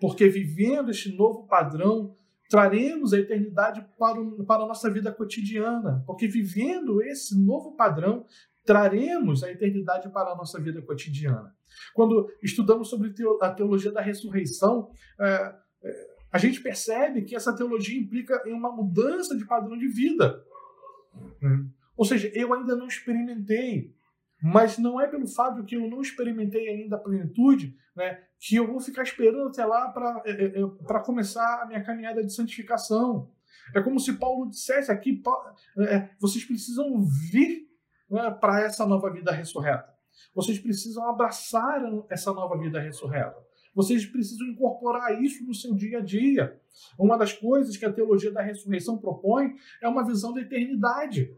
porque 0.00 0.28
vivendo 0.28 0.90
este 0.90 1.14
novo 1.14 1.46
padrão, 1.46 2.16
traremos 2.48 3.12
a 3.12 3.18
eternidade 3.18 3.86
para, 3.98 4.20
o, 4.20 4.44
para 4.44 4.64
a 4.64 4.66
nossa 4.66 4.90
vida 4.90 5.12
cotidiana. 5.12 6.02
Porque 6.06 6.26
vivendo 6.26 7.02
esse 7.02 7.38
novo 7.38 7.76
padrão, 7.76 8.26
traremos 8.64 9.42
a 9.42 9.50
eternidade 9.50 10.10
para 10.10 10.32
a 10.32 10.36
nossa 10.36 10.60
vida 10.60 10.80
cotidiana. 10.82 11.54
Quando 11.94 12.28
estudamos 12.42 12.88
sobre 12.88 13.12
a 13.40 13.50
teologia 13.50 13.92
da 13.92 14.00
ressurreição, 14.00 14.90
é, 15.20 15.54
é, 15.84 16.06
a 16.30 16.38
gente 16.38 16.60
percebe 16.60 17.22
que 17.22 17.34
essa 17.34 17.54
teologia 17.54 17.98
implica 17.98 18.42
em 18.46 18.52
uma 18.52 18.70
mudança 18.70 19.36
de 19.36 19.44
padrão 19.44 19.76
de 19.76 19.88
vida. 19.88 20.42
Ou 21.96 22.04
seja, 22.04 22.30
eu 22.34 22.54
ainda 22.54 22.74
não 22.74 22.86
experimentei 22.86 23.94
mas 24.42 24.76
não 24.76 25.00
é 25.00 25.06
pelo 25.06 25.28
fato 25.28 25.64
que 25.64 25.76
eu 25.76 25.88
não 25.88 26.00
experimentei 26.00 26.68
ainda 26.68 26.96
a 26.96 26.98
plenitude, 26.98 27.76
né, 27.94 28.18
que 28.40 28.56
eu 28.56 28.66
vou 28.66 28.80
ficar 28.80 29.04
esperando 29.04 29.48
até 29.48 29.64
lá 29.64 29.88
para 29.90 30.20
é, 30.26 31.00
começar 31.04 31.62
a 31.62 31.66
minha 31.66 31.82
caminhada 31.84 32.24
de 32.24 32.34
santificação. 32.34 33.30
É 33.72 33.80
como 33.80 34.00
se 34.00 34.14
Paulo 34.14 34.50
dissesse 34.50 34.90
aqui: 34.90 35.22
vocês 36.18 36.44
precisam 36.44 37.00
vir 37.04 37.60
né, 37.60 37.70
para 38.40 38.62
essa 38.62 38.86
nova 38.86 39.10
vida 39.10 39.32
ressurreta. 39.32 39.92
Vocês 40.34 40.58
precisam 40.58 41.08
abraçar 41.08 41.82
essa 42.10 42.32
nova 42.32 42.58
vida 42.58 42.80
ressurreta. 42.80 43.36
Vocês 43.74 44.04
precisam 44.04 44.48
incorporar 44.48 45.22
isso 45.22 45.44
no 45.46 45.54
seu 45.54 45.74
dia 45.74 45.98
a 45.98 46.02
dia. 46.02 46.60
Uma 46.98 47.16
das 47.16 47.32
coisas 47.32 47.76
que 47.76 47.84
a 47.84 47.92
teologia 47.92 48.30
da 48.30 48.42
ressurreição 48.42 48.98
propõe 48.98 49.54
é 49.82 49.88
uma 49.88 50.04
visão 50.04 50.32
da 50.32 50.42
eternidade. 50.42 51.34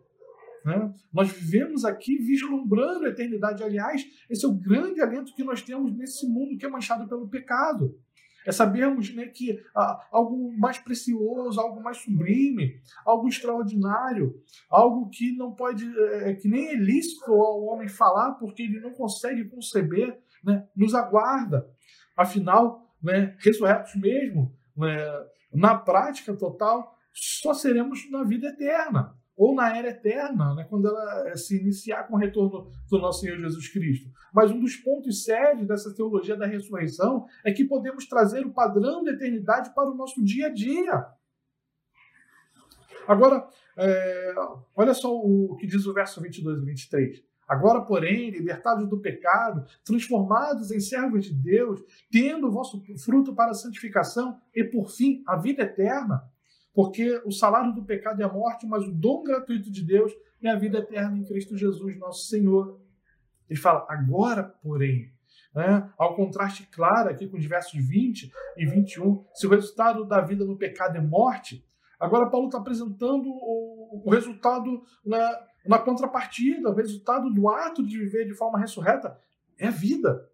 Né? 0.64 0.92
Nós 1.12 1.30
vivemos 1.30 1.84
aqui 1.84 2.16
vislumbrando 2.16 3.04
a 3.04 3.10
eternidade. 3.10 3.62
Aliás, 3.62 4.04
esse 4.28 4.44
é 4.44 4.48
o 4.48 4.54
grande 4.54 5.00
alento 5.00 5.34
que 5.34 5.44
nós 5.44 5.62
temos 5.62 5.94
nesse 5.96 6.26
mundo 6.26 6.56
que 6.56 6.66
é 6.66 6.68
manchado 6.68 7.06
pelo 7.08 7.28
pecado. 7.28 7.96
É 8.46 8.52
sabermos 8.52 9.14
né, 9.14 9.26
que 9.26 9.58
ah, 9.74 10.06
algo 10.12 10.52
mais 10.58 10.78
precioso, 10.78 11.60
algo 11.60 11.82
mais 11.82 11.98
sublime, 11.98 12.80
algo 13.04 13.28
extraordinário, 13.28 14.34
algo 14.70 15.08
que 15.08 15.36
não 15.36 15.52
pode, 15.52 15.84
é, 16.22 16.34
que 16.34 16.48
nem 16.48 16.68
é 16.68 16.74
lícito 16.74 17.32
ao 17.32 17.64
homem 17.64 17.88
falar, 17.88 18.32
porque 18.32 18.62
ele 18.62 18.80
não 18.80 18.92
consegue 18.92 19.44
conceber, 19.46 20.18
né, 20.44 20.66
nos 20.76 20.94
aguarda. 20.94 21.66
Afinal, 22.16 22.94
né, 23.02 23.34
ressurretos 23.38 23.94
mesmo, 23.96 24.54
né, 24.76 24.96
na 25.52 25.76
prática 25.76 26.34
total, 26.34 26.94
só 27.12 27.54
seremos 27.54 28.10
na 28.10 28.24
vida 28.24 28.48
eterna 28.48 29.16
ou 29.36 29.54
na 29.54 29.76
era 29.76 29.88
eterna, 29.88 30.54
né, 30.54 30.64
quando 30.64 30.88
ela 30.88 31.28
eh, 31.28 31.36
se 31.36 31.60
iniciar 31.60 32.04
com 32.04 32.14
o 32.14 32.18
retorno 32.18 32.70
do 32.88 32.98
nosso 32.98 33.20
Senhor 33.20 33.38
Jesus 33.38 33.68
Cristo. 33.68 34.08
Mas 34.32 34.50
um 34.50 34.60
dos 34.60 34.76
pontos 34.76 35.24
sérios 35.24 35.66
dessa 35.66 35.92
teologia 35.94 36.36
da 36.36 36.46
ressurreição 36.46 37.26
é 37.44 37.52
que 37.52 37.64
podemos 37.64 38.06
trazer 38.06 38.46
o 38.46 38.52
padrão 38.52 39.02
da 39.02 39.12
eternidade 39.12 39.74
para 39.74 39.90
o 39.90 39.94
nosso 39.94 40.22
dia 40.24 40.46
a 40.46 40.50
dia. 40.50 41.06
Agora, 43.08 43.46
é, 43.76 44.34
olha 44.74 44.94
só 44.94 45.12
o 45.14 45.56
que 45.56 45.66
diz 45.66 45.84
o 45.84 45.92
verso 45.92 46.20
22 46.20 46.62
e 46.62 46.64
23. 46.64 47.24
Agora, 47.46 47.82
porém, 47.82 48.30
libertados 48.30 48.88
do 48.88 49.00
pecado, 49.00 49.64
transformados 49.84 50.70
em 50.70 50.80
servos 50.80 51.26
de 51.26 51.34
Deus, 51.34 51.82
tendo 52.10 52.48
o 52.48 52.50
vosso 52.50 52.82
fruto 53.04 53.34
para 53.34 53.50
a 53.50 53.54
santificação 53.54 54.40
e, 54.54 54.64
por 54.64 54.90
fim, 54.90 55.22
a 55.26 55.36
vida 55.36 55.62
eterna, 55.62 56.22
porque 56.74 57.22
o 57.24 57.30
salário 57.30 57.72
do 57.72 57.84
pecado 57.84 58.20
é 58.20 58.24
a 58.24 58.32
morte, 58.32 58.66
mas 58.66 58.84
o 58.84 58.92
dom 58.92 59.22
gratuito 59.22 59.70
de 59.70 59.82
Deus 59.82 60.12
é 60.42 60.50
a 60.50 60.56
vida 60.56 60.78
eterna 60.78 61.16
em 61.16 61.24
Cristo 61.24 61.56
Jesus, 61.56 61.96
nosso 61.96 62.26
Senhor. 62.26 62.80
Ele 63.48 63.58
fala, 63.58 63.86
agora, 63.88 64.42
porém, 64.42 65.12
né? 65.54 65.88
ao 65.96 66.16
contraste 66.16 66.68
claro 66.72 67.10
aqui 67.10 67.28
com 67.28 67.36
os 67.36 67.46
versos 67.46 67.80
20 67.86 68.30
e 68.56 68.66
21, 68.66 69.24
se 69.32 69.46
o 69.46 69.50
resultado 69.50 70.04
da 70.04 70.20
vida 70.20 70.44
no 70.44 70.58
pecado 70.58 70.96
é 70.96 71.00
morte, 71.00 71.64
agora 71.98 72.28
Paulo 72.28 72.46
está 72.46 72.58
apresentando 72.58 73.28
o, 73.28 74.02
o 74.04 74.10
resultado 74.10 74.82
na, 75.04 75.46
na 75.64 75.78
contrapartida, 75.78 76.70
o 76.70 76.74
resultado 76.74 77.32
do 77.32 77.48
ato 77.48 77.86
de 77.86 77.96
viver 77.96 78.26
de 78.26 78.34
forma 78.34 78.58
ressurreta 78.58 79.16
é 79.56 79.70
vida. 79.70 80.28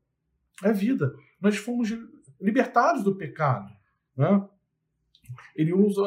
É 0.65 0.73
vida. 0.73 1.15
Nós 1.41 1.57
fomos 1.57 1.91
libertados 2.41 3.03
do 3.05 3.15
pecado. 3.15 3.71
Né? 4.17 4.49
Ele 5.55 5.73
usa 5.73 6.03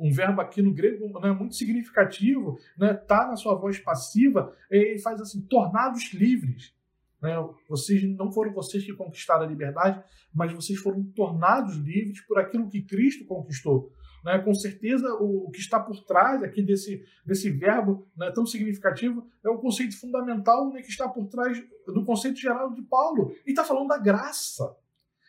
um 0.00 0.10
verbo 0.12 0.40
aqui 0.40 0.62
no 0.62 0.72
grego 0.72 1.18
né, 1.20 1.32
muito 1.32 1.54
significativo, 1.54 2.58
né, 2.78 2.94
tá 2.94 3.26
na 3.26 3.36
sua 3.36 3.54
voz 3.54 3.78
passiva, 3.78 4.52
ele 4.70 4.98
faz 4.98 5.20
assim, 5.20 5.40
tornados 5.42 6.12
livres. 6.12 6.74
Né? 7.20 7.34
Vocês 7.68 8.02
não 8.16 8.32
foram 8.32 8.52
vocês 8.52 8.84
que 8.84 8.92
conquistaram 8.92 9.44
a 9.44 9.48
liberdade, 9.48 10.02
mas 10.34 10.52
vocês 10.52 10.78
foram 10.78 11.02
tornados 11.02 11.76
livres 11.76 12.20
por 12.20 12.38
aquilo 12.38 12.68
que 12.68 12.82
Cristo 12.82 13.24
conquistou. 13.24 13.92
Né? 14.24 14.38
Com 14.38 14.54
certeza, 14.54 15.12
o, 15.14 15.50
que 15.50 15.60
está 15.60 15.78
por 15.78 16.02
trás 16.04 16.42
aqui 16.42 16.62
desse, 16.62 17.04
desse 17.24 17.50
verbo 17.50 18.08
né, 18.16 18.30
tão 18.30 18.46
significativo 18.46 19.26
é 19.44 19.48
o 19.48 19.58
conceito 19.58 19.98
fundamental 19.98 20.72
né, 20.72 20.82
que 20.82 20.90
está 20.90 21.08
por 21.08 21.26
trás 21.26 21.62
do 21.86 22.04
conceito 22.04 22.38
geral 22.38 22.72
de 22.72 22.82
Paulo. 22.82 23.34
E 23.46 23.50
está 23.50 23.64
falando 23.64 23.88
da 23.88 23.98
graça. 23.98 24.76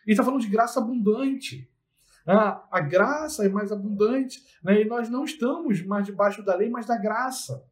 E 0.06 0.12
está 0.12 0.24
falando 0.24 0.42
de 0.42 0.50
graça 0.50 0.80
abundante. 0.80 1.70
Ah, 2.26 2.66
a 2.72 2.80
graça 2.80 3.46
é 3.46 3.50
mais 3.50 3.72
abundante, 3.72 4.42
né? 4.64 4.82
e 4.82 4.86
nós 4.86 5.10
não 5.10 5.26
estamos 5.26 5.86
mais 5.86 6.06
debaixo 6.06 6.44
da 6.44 6.56
lei, 6.56 6.70
mas 6.70 6.86
da 6.86 6.98
graça. 6.98 7.64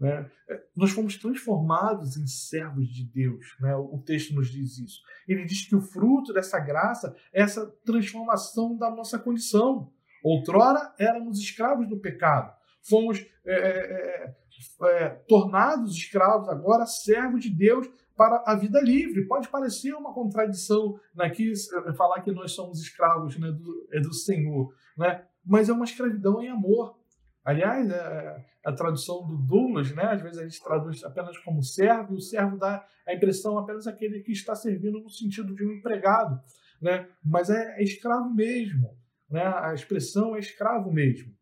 Né? 0.00 0.28
Nós 0.76 0.90
fomos 0.90 1.16
transformados 1.16 2.16
em 2.16 2.26
servos 2.26 2.88
de 2.88 3.04
Deus, 3.04 3.56
né? 3.60 3.74
o 3.76 3.98
texto 3.98 4.34
nos 4.34 4.50
diz 4.50 4.78
isso. 4.78 5.00
Ele 5.28 5.44
diz 5.44 5.66
que 5.68 5.76
o 5.76 5.80
fruto 5.80 6.32
dessa 6.32 6.58
graça 6.58 7.14
é 7.32 7.42
essa 7.42 7.66
transformação 7.84 8.76
da 8.76 8.90
nossa 8.90 9.18
condição. 9.18 9.92
Outrora 10.22 10.94
éramos 10.98 11.38
escravos 11.38 11.86
do 11.86 11.98
pecado, 11.98 12.54
fomos 12.82 13.24
é, 13.44 13.54
é, 13.54 14.34
é, 14.82 15.04
é 15.04 15.08
tornados 15.28 15.94
escravos, 15.94 16.48
agora 16.48 16.86
servos 16.86 17.42
de 17.42 17.50
Deus 17.50 17.86
para 18.16 18.42
a 18.46 18.54
vida 18.54 18.80
livre. 18.80 19.26
Pode 19.26 19.48
parecer 19.48 19.92
uma 19.94 20.12
contradição 20.12 20.98
aqui 21.18 21.52
né, 21.84 21.92
falar 21.94 22.22
que 22.22 22.32
nós 22.32 22.52
somos 22.52 22.80
escravos 22.80 23.38
né, 23.38 23.50
do, 23.50 23.88
é 23.92 24.00
do 24.00 24.12
Senhor, 24.12 24.72
né? 24.96 25.24
mas 25.44 25.68
é 25.68 25.72
uma 25.72 25.84
escravidão 25.84 26.42
em 26.42 26.48
amor. 26.48 26.98
Aliás, 27.44 27.90
é, 27.90 28.44
a 28.64 28.72
tradução 28.72 29.26
do 29.26 29.36
Doulos, 29.36 29.94
né, 29.94 30.04
às 30.04 30.22
vezes 30.22 30.38
a 30.38 30.44
gente 30.44 30.62
traduz 30.62 31.04
apenas 31.04 31.36
como 31.38 31.62
servo, 31.62 32.14
e 32.14 32.16
o 32.16 32.20
servo 32.20 32.56
dá 32.56 32.86
a 33.06 33.14
impressão 33.14 33.58
apenas 33.58 33.86
aquele 33.86 34.20
que 34.20 34.32
está 34.32 34.54
servindo 34.54 35.00
no 35.00 35.10
sentido 35.10 35.54
de 35.54 35.64
um 35.64 35.72
empregado, 35.72 36.40
né? 36.80 37.06
mas 37.22 37.50
é, 37.50 37.80
é 37.80 37.82
escravo 37.82 38.32
mesmo. 38.32 38.96
Né? 39.28 39.42
A 39.42 39.74
expressão 39.74 40.34
é 40.34 40.38
escravo 40.38 40.90
mesmo. 40.90 41.32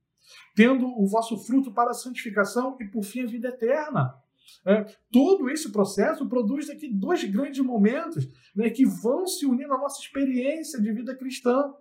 Tendo 0.55 0.87
o 0.87 1.07
vosso 1.07 1.37
fruto 1.39 1.73
para 1.73 1.91
a 1.91 1.95
santificação 1.95 2.77
e, 2.81 2.85
por 2.87 3.03
fim, 3.03 3.23
a 3.23 3.27
vida 3.27 3.49
eterna. 3.49 4.15
É, 4.65 4.85
todo 5.11 5.51
esse 5.51 5.73
processo 5.73 6.29
produz 6.29 6.71
aqui 6.71 6.89
dois 6.89 7.25
grandes 7.25 7.65
momentos 7.65 8.29
né, 8.55 8.71
que 8.71 8.85
vão 8.85 9.27
se 9.27 9.45
unir 9.45 9.67
na 9.67 9.77
nossa 9.77 10.01
experiência 10.01 10.81
de 10.81 10.93
vida 10.93 11.17
cristã. 11.17 11.73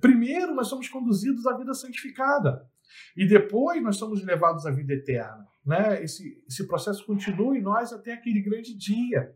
Primeiro, 0.00 0.54
nós 0.54 0.68
somos 0.68 0.88
conduzidos 0.88 1.46
à 1.46 1.56
vida 1.56 1.74
santificada. 1.74 2.68
E 3.16 3.26
depois 3.26 3.82
nós 3.82 3.96
somos 3.96 4.24
levados 4.24 4.66
à 4.66 4.70
vida 4.70 4.92
eterna. 4.92 5.46
Né? 5.64 6.02
Esse, 6.02 6.42
esse 6.48 6.66
processo 6.66 7.04
continua 7.06 7.56
em 7.56 7.62
nós 7.62 7.92
até 7.92 8.12
aquele 8.12 8.40
grande 8.40 8.76
dia. 8.76 9.34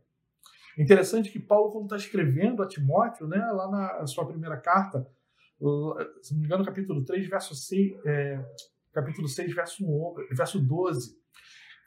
Interessante 0.78 1.30
que 1.30 1.40
Paulo, 1.40 1.72
quando 1.72 1.84
está 1.86 1.96
escrevendo 1.96 2.62
a 2.62 2.68
Timóteo, 2.68 3.26
né, 3.26 3.38
lá 3.38 3.68
na 3.68 4.06
sua 4.06 4.24
primeira 4.26 4.56
carta, 4.56 5.04
se 6.22 6.32
não 6.32 6.40
me 6.40 6.46
engano, 6.46 6.64
capítulo 6.64 7.04
3, 7.04 7.28
verso 7.28 7.52
6, 7.52 7.92
é, 8.06 8.44
capítulo 8.92 9.26
6, 9.26 9.52
verso, 9.54 9.84
1, 9.84 10.14
verso 10.36 10.60
12, 10.60 11.17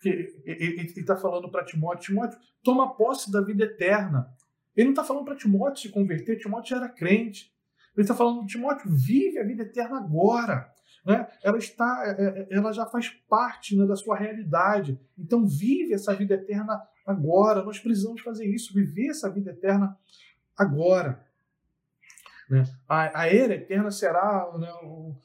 ele 0.10 0.82
está 0.84 1.16
falando 1.16 1.50
para 1.50 1.64
Timóteo, 1.64 2.06
Timóteo, 2.06 2.40
toma 2.64 2.96
posse 2.96 3.32
da 3.32 3.42
vida 3.42 3.64
eterna. 3.64 4.34
Ele 4.76 4.86
não 4.86 4.94
está 4.94 5.04
falando 5.04 5.26
para 5.26 5.36
Timóteo 5.36 5.82
se 5.82 5.90
converter, 5.90 6.38
Timóteo 6.38 6.70
já 6.70 6.78
era 6.78 6.90
crente. 6.90 7.52
Ele 7.96 8.04
está 8.04 8.16
falando, 8.16 8.46
Timóteo, 8.46 8.90
vive 8.90 9.38
a 9.38 9.44
vida 9.44 9.64
eterna 9.64 9.98
agora. 9.98 10.72
Né? 11.06 11.28
Ela 11.44 11.58
está, 11.58 12.04
é, 12.06 12.24
é, 12.24 12.48
ela 12.52 12.72
já 12.72 12.86
faz 12.86 13.10
parte 13.30 13.76
né, 13.76 13.86
da 13.86 13.96
sua 13.96 14.18
realidade. 14.18 15.00
Então 15.18 15.46
vive 15.46 15.94
essa 15.94 16.14
vida 16.16 16.36
eterna 16.36 16.82
agora. 17.06 17.64
Nós 17.64 17.80
precisamos 17.80 18.22
fazer 18.22 18.46
isso, 18.46 18.74
viver 18.74 19.10
essa 19.10 19.30
vida 19.30 19.52
eterna 19.52 19.98
agora. 20.58 21.26
Né? 22.50 22.64
A, 22.88 23.22
a 23.22 23.28
era 23.28 23.56
eterna 23.56 23.92
será 23.92 24.52
né, 24.58 24.72
o, 24.84 25.16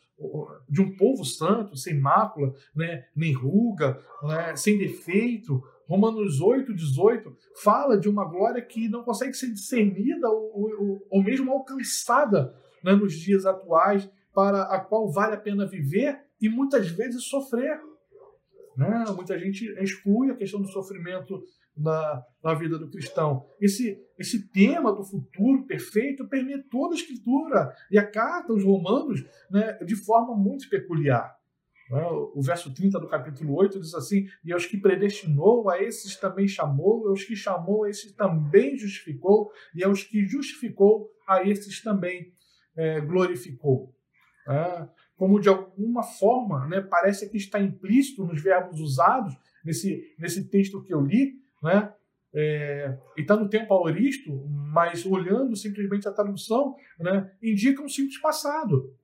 de 0.69 0.81
um 0.81 0.97
povo 0.97 1.25
santo, 1.25 1.77
sem 1.77 1.99
mácula, 1.99 2.55
né, 2.75 3.05
nem 3.15 3.33
ruga, 3.33 4.01
né, 4.23 4.57
sem 4.57 4.79
defeito. 4.79 5.63
Romanos 5.89 6.41
8, 6.41 6.75
18 6.75 7.37
fala 7.63 7.99
de 7.99 8.09
uma 8.09 8.25
glória 8.25 8.61
que 8.61 8.89
não 8.89 9.05
consegue 9.05 9.35
ser 9.35 9.53
discernida 9.53 10.29
ou, 10.29 10.81
ou, 10.81 11.07
ou 11.11 11.23
mesmo 11.23 11.53
alcançada 11.53 12.55
né, 12.83 12.93
nos 12.93 13.15
dias 13.15 13.47
atuais, 13.47 14.09
para 14.35 14.65
a 14.65 14.79
qual 14.79 15.11
vale 15.11 15.35
a 15.35 15.41
pena 15.41 15.67
viver 15.67 16.21
e 16.39 16.47
muitas 16.49 16.89
vezes 16.89 17.25
sofrer. 17.25 17.81
Né? 18.77 19.05
Muita 19.15 19.39
gente 19.39 19.65
exclui 19.81 20.31
a 20.31 20.37
questão 20.37 20.61
do 20.61 20.69
sofrimento 20.69 21.43
na, 21.77 22.25
na 22.43 22.55
vida 22.55 22.79
do 22.79 22.91
cristão. 22.91 23.47
Esse, 23.61 24.01
esse 24.19 24.49
tema 24.49 24.93
do 24.93 25.05
futuro 25.05 25.67
perfeito 25.67 26.27
permeia 26.27 26.65
toda 26.71 26.95
a 26.95 26.99
Escritura 26.99 27.73
e 27.91 27.99
a 27.99 28.07
carta 28.07 28.53
aos 28.53 28.65
Romanos 28.65 29.25
né, 29.51 29.75
de 29.85 29.95
forma 29.95 30.35
muito 30.35 30.69
peculiar. 30.71 31.37
Né? 31.91 32.03
O 32.35 32.41
verso 32.43 32.73
30 32.73 32.99
do 32.99 33.09
capítulo 33.09 33.55
8 33.55 33.81
diz 33.81 33.95
assim: 33.95 34.27
E 34.45 34.53
aos 34.53 34.67
que 34.67 34.77
predestinou, 34.77 35.69
a 35.69 35.81
esses 35.81 36.17
também 36.17 36.49
chamou, 36.49 37.09
aos 37.09 37.25
que 37.25 37.37
chamou, 37.37 37.85
a 37.85 37.91
esses 37.91 38.13
também 38.13 38.77
justificou, 38.77 39.51
e 39.75 39.85
aos 39.85 40.03
que 40.03 40.25
justificou, 40.27 41.11
a 41.29 41.43
esses 41.45 41.83
também 41.83 42.33
é, 42.77 43.01
glorificou. 43.01 43.95
É, 44.49 44.89
como 45.17 45.41
de 45.41 45.49
alguma 45.49 46.03
forma 46.03 46.67
né, 46.69 46.81
parece 46.81 47.29
que 47.29 47.37
está 47.37 47.59
implícito 47.61 48.25
nos 48.25 48.41
verbos 48.41 48.81
usados 48.81 49.37
nesse, 49.65 50.15
nesse 50.19 50.49
texto 50.49 50.83
que 50.83 50.95
eu 50.95 51.01
li, 51.01 51.35
né, 51.67 51.93
é, 52.33 52.97
e 53.17 53.23
está 53.23 53.37
no 53.37 53.49
tempo 53.49 53.73
aoristo, 53.73 54.31
mas 54.49 55.05
olhando 55.05 55.57
simplesmente 55.57 56.07
a 56.07 56.13
tradução, 56.13 56.77
né, 56.99 57.33
indica 57.43 57.83
um 57.83 57.89
simples 57.89 58.19
passado. 58.19 58.95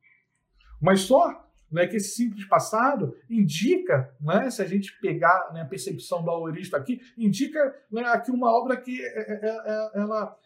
Mas 0.81 1.01
só 1.01 1.51
né, 1.71 1.87
que 1.87 1.97
esse 1.97 2.15
simples 2.15 2.45
passado 2.45 3.17
indica, 3.31 4.15
né, 4.21 4.51
se 4.51 4.61
a 4.61 4.67
gente 4.67 4.99
pegar 5.01 5.51
né, 5.53 5.63
a 5.63 5.67
percepção 5.67 6.23
do 6.23 6.31
aorista 6.31 6.77
aqui, 6.77 7.01
indica 7.17 7.75
né, 7.91 8.05
aqui 8.05 8.31
uma 8.31 8.51
obra 8.51 8.77
que 8.77 9.01
é, 9.01 9.07
é, 9.07 9.47
é, 9.47 9.91
ela, 9.95 10.37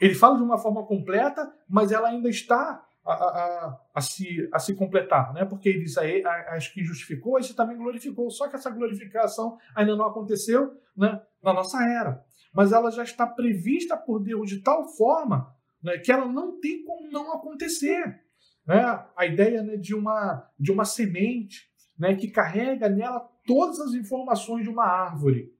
ele 0.00 0.14
fala 0.14 0.36
de 0.36 0.44
uma 0.44 0.58
forma 0.58 0.86
completa, 0.86 1.52
mas 1.68 1.90
ela 1.90 2.08
ainda 2.08 2.28
está 2.28 2.86
a, 3.04 3.80
a, 3.94 4.00
se, 4.00 4.48
a 4.52 4.58
se 4.58 4.74
completar, 4.74 5.32
né? 5.32 5.44
porque 5.44 5.68
ele 5.68 5.80
diz 5.80 5.96
aí, 5.96 6.22
acho 6.24 6.72
que 6.72 6.84
justificou, 6.84 7.38
esse 7.38 7.54
também 7.54 7.76
glorificou, 7.76 8.30
só 8.30 8.48
que 8.48 8.56
essa 8.56 8.70
glorificação 8.70 9.58
ainda 9.74 9.96
não 9.96 10.06
aconteceu 10.06 10.78
né, 10.96 11.20
na 11.42 11.52
nossa 11.52 11.82
era, 11.82 12.22
mas 12.52 12.72
ela 12.72 12.90
já 12.90 13.02
está 13.02 13.26
prevista 13.26 13.96
por 13.96 14.20
Deus 14.20 14.50
de 14.50 14.60
tal 14.60 14.86
forma 14.88 15.54
né, 15.82 15.98
que 15.98 16.12
ela 16.12 16.26
não 16.26 16.60
tem 16.60 16.84
como 16.84 17.10
não 17.10 17.32
acontecer. 17.32 18.22
Né? 18.66 18.82
A 19.16 19.26
ideia 19.26 19.62
né, 19.62 19.76
de, 19.76 19.94
uma, 19.94 20.46
de 20.58 20.70
uma 20.70 20.84
semente 20.84 21.70
né, 21.98 22.14
que 22.14 22.28
carrega 22.28 22.88
nela 22.88 23.20
todas 23.46 23.80
as 23.80 23.94
informações 23.94 24.64
de 24.64 24.70
uma 24.70 24.84
árvore. 24.84 25.52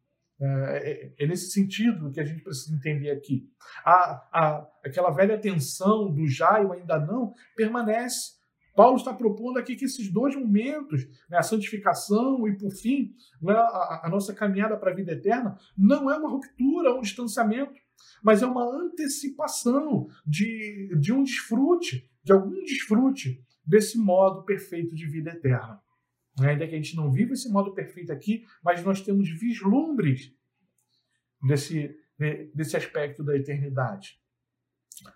É, 0.42 0.46
é, 0.46 1.12
é, 1.18 1.26
nesse 1.26 1.50
sentido 1.50 2.10
que 2.10 2.18
a 2.18 2.24
gente 2.24 2.42
precisa 2.42 2.74
entender 2.74 3.10
aqui. 3.10 3.46
A, 3.84 4.26
a, 4.32 4.70
aquela 4.82 5.10
velha 5.10 5.38
tensão 5.38 6.10
do 6.10 6.26
já 6.26 6.62
e 6.62 6.64
o 6.64 6.72
ainda 6.72 6.98
não 6.98 7.34
permanece. 7.54 8.40
Paulo 8.74 8.96
está 8.96 9.12
propondo 9.12 9.58
aqui 9.58 9.76
que 9.76 9.84
esses 9.84 10.10
dois 10.10 10.34
momentos, 10.34 11.06
né, 11.28 11.36
a 11.36 11.42
santificação 11.42 12.48
e, 12.48 12.56
por 12.56 12.70
fim, 12.70 13.12
né, 13.42 13.52
a, 13.52 14.02
a 14.04 14.08
nossa 14.08 14.32
caminhada 14.32 14.78
para 14.78 14.92
a 14.92 14.94
vida 14.94 15.12
eterna, 15.12 15.58
não 15.76 16.10
é 16.10 16.16
uma 16.16 16.30
ruptura, 16.30 16.94
um 16.94 17.02
distanciamento, 17.02 17.78
mas 18.22 18.40
é 18.40 18.46
uma 18.46 18.64
antecipação 18.64 20.08
de, 20.26 20.96
de 20.98 21.12
um 21.12 21.22
desfrute, 21.22 22.08
de 22.24 22.32
algum 22.32 22.64
desfrute 22.64 23.44
desse 23.66 23.98
modo 23.98 24.42
perfeito 24.44 24.94
de 24.94 25.06
vida 25.06 25.30
eterna. 25.30 25.78
Ainda 26.40 26.66
que 26.66 26.74
a 26.74 26.78
gente 26.78 26.96
não 26.96 27.10
viva 27.10 27.32
esse 27.32 27.48
modo 27.48 27.72
perfeito 27.74 28.12
aqui, 28.12 28.44
mas 28.64 28.82
nós 28.84 29.00
temos 29.00 29.28
vislumbres 29.28 30.32
desse, 31.42 31.96
desse 32.54 32.76
aspecto 32.76 33.22
da 33.22 33.36
eternidade. 33.36 34.18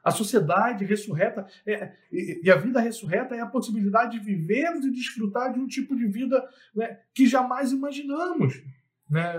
A 0.02 0.10
sociedade 0.10 0.84
ressurreta 0.84 1.46
é, 1.66 1.94
e 2.10 2.50
a 2.50 2.56
vida 2.56 2.80
ressurreta 2.80 3.34
é 3.34 3.40
a 3.40 3.46
possibilidade 3.46 4.18
de 4.18 4.24
vivermos 4.24 4.84
e 4.84 4.90
desfrutar 4.90 5.52
de 5.52 5.60
um 5.60 5.66
tipo 5.66 5.94
de 5.94 6.06
vida 6.06 6.42
né, 6.74 7.00
que 7.12 7.26
jamais 7.26 7.70
imaginamos. 7.72 8.62
Né? 9.10 9.34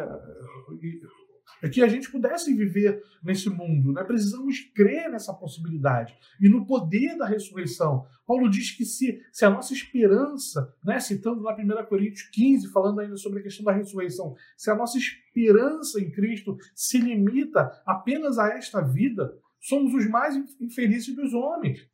É 1.61 1.69
que 1.69 1.81
a 1.81 1.87
gente 1.87 2.11
pudesse 2.11 2.53
viver 2.53 3.03
nesse 3.23 3.49
mundo. 3.49 3.91
Né? 3.91 4.03
Precisamos 4.03 4.59
crer 4.73 5.09
nessa 5.09 5.33
possibilidade 5.33 6.17
e 6.39 6.49
no 6.49 6.65
poder 6.65 7.17
da 7.17 7.25
ressurreição. 7.25 8.05
Paulo 8.25 8.49
diz 8.49 8.71
que 8.71 8.85
se, 8.85 9.21
se 9.31 9.45
a 9.45 9.49
nossa 9.49 9.73
esperança, 9.73 10.73
né, 10.83 10.99
citando 10.99 11.41
lá 11.41 11.55
1 11.55 11.85
Coríntios 11.85 12.29
15, 12.29 12.71
falando 12.71 12.99
ainda 12.99 13.17
sobre 13.17 13.39
a 13.39 13.43
questão 13.43 13.65
da 13.65 13.71
ressurreição, 13.71 14.35
se 14.57 14.69
a 14.69 14.75
nossa 14.75 14.97
esperança 14.97 15.99
em 15.99 16.11
Cristo 16.11 16.57
se 16.73 16.97
limita 16.97 17.81
apenas 17.85 18.37
a 18.37 18.49
esta 18.49 18.81
vida, 18.81 19.37
somos 19.59 19.93
os 19.93 20.07
mais 20.07 20.35
infelizes 20.59 21.15
dos 21.15 21.33
homens. 21.33 21.87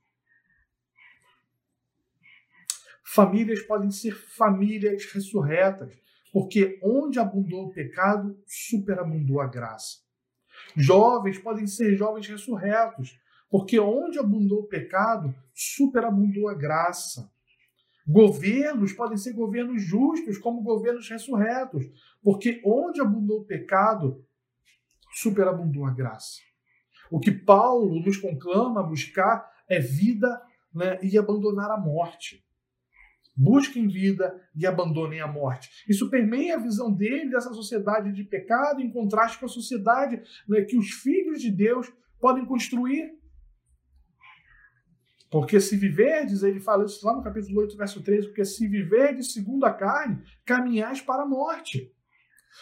Famílias 3.04 3.62
podem 3.64 3.92
ser 3.92 4.14
famílias 4.14 5.06
ressurretas 5.06 6.02
porque 6.32 6.80
onde 6.82 7.20
abundou 7.20 7.66
o 7.66 7.72
pecado, 7.72 8.40
superabundou 8.48 9.42
a 9.42 9.48
graça. 9.48 10.00
Jovens 10.76 11.38
podem 11.38 11.68
ser 11.68 11.96
jovens 11.96 12.28
ressurretos, 12.28 13.20
porque 13.50 13.80
onde 13.80 14.18
abundou 14.18 14.62
o 14.62 14.68
pecado, 14.68 15.36
superabundou 15.54 16.48
a 16.48 16.54
graça. 16.54 17.30
Governos 18.08 18.94
podem 18.94 19.18
ser 19.18 19.34
governos 19.34 19.82
justos, 19.84 20.38
como 20.38 20.62
governos 20.62 21.10
ressurretos, 21.10 21.86
porque 22.24 22.62
onde 22.66 23.02
abundou 23.02 23.42
o 23.42 23.46
pecado, 23.46 24.26
superabundou 25.14 25.86
a 25.86 25.92
graça. 25.92 26.40
O 27.10 27.20
que 27.20 27.32
Paulo 27.32 28.00
nos 28.00 28.18
conclama 28.18 28.82
buscar 28.82 29.52
é 29.68 29.80
vida 29.80 30.42
né, 30.74 30.98
e 31.04 31.18
abandonar 31.18 31.70
a 31.70 31.78
morte. 31.78 32.44
Busquem 33.44 33.88
vida 33.88 34.40
e 34.56 34.68
abandonem 34.68 35.20
a 35.20 35.28
morte. 35.28 35.68
Isso 35.90 36.12
permeia 36.12 36.58
a 36.58 36.60
visão 36.60 36.94
dele 36.94 37.32
dessa 37.32 37.52
sociedade 37.52 38.14
de 38.14 38.24
pecado, 38.24 38.82
em 38.82 38.92
contraste 38.92 39.40
com 39.40 39.48
a 39.48 39.50
sociedade 39.50 40.22
né, 40.48 40.62
que 40.62 40.78
os 40.78 40.92
filhos 40.92 41.42
de 41.42 41.50
Deus 41.50 41.92
podem 42.20 42.46
construir. 42.46 43.20
Porque 45.32 45.60
se 45.60 45.76
viverdes, 45.76 46.44
ele 46.44 46.60
fala 46.60 46.86
isso 46.86 47.04
lá 47.04 47.16
no 47.16 47.24
capítulo 47.24 47.62
8, 47.62 47.76
verso 47.76 48.04
13, 48.04 48.28
porque 48.28 48.46
se 48.46 48.68
viverdes 48.68 49.34
segundo 49.34 49.66
a 49.66 49.74
carne, 49.74 50.22
caminhais 50.46 51.02
para 51.02 51.24
a 51.24 51.28
morte. 51.28 51.92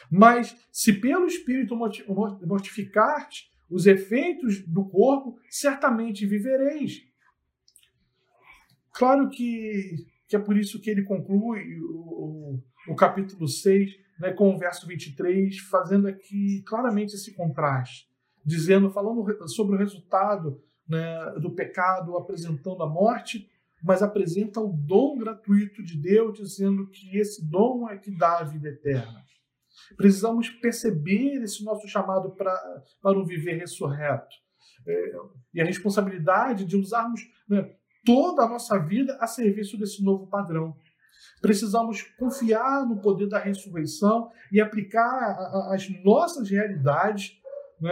Mas 0.10 0.56
se 0.72 0.94
pelo 0.94 1.26
Espírito 1.26 1.76
mortificar-te 1.76 3.52
os 3.70 3.86
efeitos 3.86 4.66
do 4.66 4.88
corpo, 4.88 5.38
certamente 5.50 6.26
vivereis. 6.26 7.02
Claro 8.94 9.30
que 9.30 10.08
que 10.30 10.36
é 10.36 10.40
por 10.40 10.56
isso 10.56 10.80
que 10.80 10.92
ele 10.92 11.04
conclui 11.04 11.76
o, 11.80 12.60
o, 12.60 12.64
o 12.90 12.96
capítulo 12.96 13.48
6 13.48 13.92
né, 14.20 14.32
com 14.32 14.54
o 14.54 14.60
verso 14.60 14.86
23, 14.86 15.58
fazendo 15.62 16.08
aqui 16.08 16.62
claramente 16.68 17.16
esse 17.16 17.34
contraste, 17.34 18.08
dizendo, 18.46 18.92
falando 18.92 19.26
sobre 19.50 19.76
o 19.76 19.80
resultado 19.80 20.62
né, 20.88 21.34
do 21.42 21.56
pecado, 21.56 22.16
apresentando 22.16 22.84
a 22.84 22.88
morte, 22.88 23.50
mas 23.84 24.04
apresenta 24.04 24.60
o 24.60 24.72
dom 24.72 25.18
gratuito 25.18 25.82
de 25.84 25.98
Deus, 25.98 26.38
dizendo 26.38 26.88
que 26.88 27.18
esse 27.18 27.44
dom 27.50 27.90
é 27.90 27.98
que 27.98 28.12
dá 28.12 28.38
a 28.38 28.44
vida 28.44 28.70
eterna. 28.70 29.24
Precisamos 29.98 30.50
perceber 30.50 31.42
esse 31.42 31.64
nosso 31.64 31.88
chamado 31.88 32.32
pra, 32.36 32.56
para 33.02 33.18
um 33.18 33.26
viver 33.26 33.58
ressurreto. 33.58 34.36
É, 34.86 35.12
e 35.54 35.62
a 35.62 35.66
responsabilidade 35.66 36.66
de 36.66 36.76
usarmos 36.76 37.22
né, 37.48 37.74
toda 38.06 38.44
a 38.44 38.48
nossa 38.48 38.78
vida 38.78 39.18
a 39.20 39.28
serviço 39.28 39.78
desse 39.78 40.04
novo 40.04 40.28
padrão. 40.28 40.76
Precisamos 41.42 42.02
confiar 42.18 42.86
no 42.86 43.02
poder 43.02 43.28
da 43.28 43.40
ressurreição 43.40 44.30
e 44.52 44.60
aplicar 44.60 45.72
as 45.72 45.90
nossas 46.04 46.50
realidades, 46.50 47.40
né, 47.80 47.92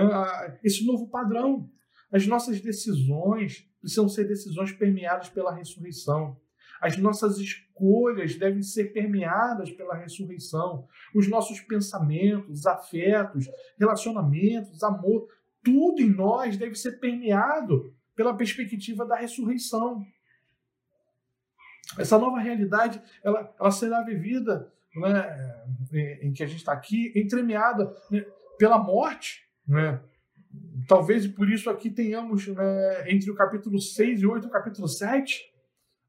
esse 0.63 0.85
novo 0.85 1.07
padrão. 1.07 1.69
As 2.11 2.25
nossas 2.27 2.59
decisões 2.61 3.67
precisam 3.81 4.09
ser 4.09 4.25
decisões 4.25 4.71
permeadas 4.71 5.29
pela 5.29 5.53
ressurreição. 5.53 6.37
As 6.81 6.97
nossas 6.97 7.37
escolhas 7.37 8.35
devem 8.35 8.61
ser 8.61 8.93
permeadas 8.93 9.71
pela 9.71 9.95
ressurreição. 9.95 10.87
Os 11.15 11.27
nossos 11.27 11.59
pensamentos, 11.61 12.65
afetos, 12.65 13.49
relacionamentos, 13.79 14.83
amor, 14.83 15.27
tudo 15.63 16.01
em 16.01 16.09
nós 16.09 16.57
deve 16.57 16.75
ser 16.75 16.99
permeado 16.99 17.93
pela 18.17 18.35
perspectiva 18.35 19.05
da 19.05 19.15
ressurreição. 19.15 20.03
Essa 21.97 22.17
nova 22.17 22.39
realidade 22.39 23.01
ela, 23.23 23.55
ela 23.57 23.71
será 23.71 24.01
vivida 24.01 24.73
né, 24.95 25.65
em 26.21 26.33
que 26.33 26.43
a 26.43 26.47
gente 26.47 26.57
está 26.57 26.73
aqui, 26.73 27.13
entremeada 27.15 27.95
né, 28.09 28.25
pela 28.57 28.79
morte. 28.79 29.47
Né? 29.67 30.01
Talvez 30.87 31.27
por 31.27 31.47
isso 31.49 31.69
aqui 31.69 31.91
tenhamos 31.91 32.47
né, 32.47 33.11
entre 33.11 33.29
o 33.29 33.35
capítulo 33.35 33.79
6 33.79 34.21
e 34.21 34.25
8 34.25 34.47
o 34.47 34.49
capítulo 34.49 34.87
7, 34.87 35.53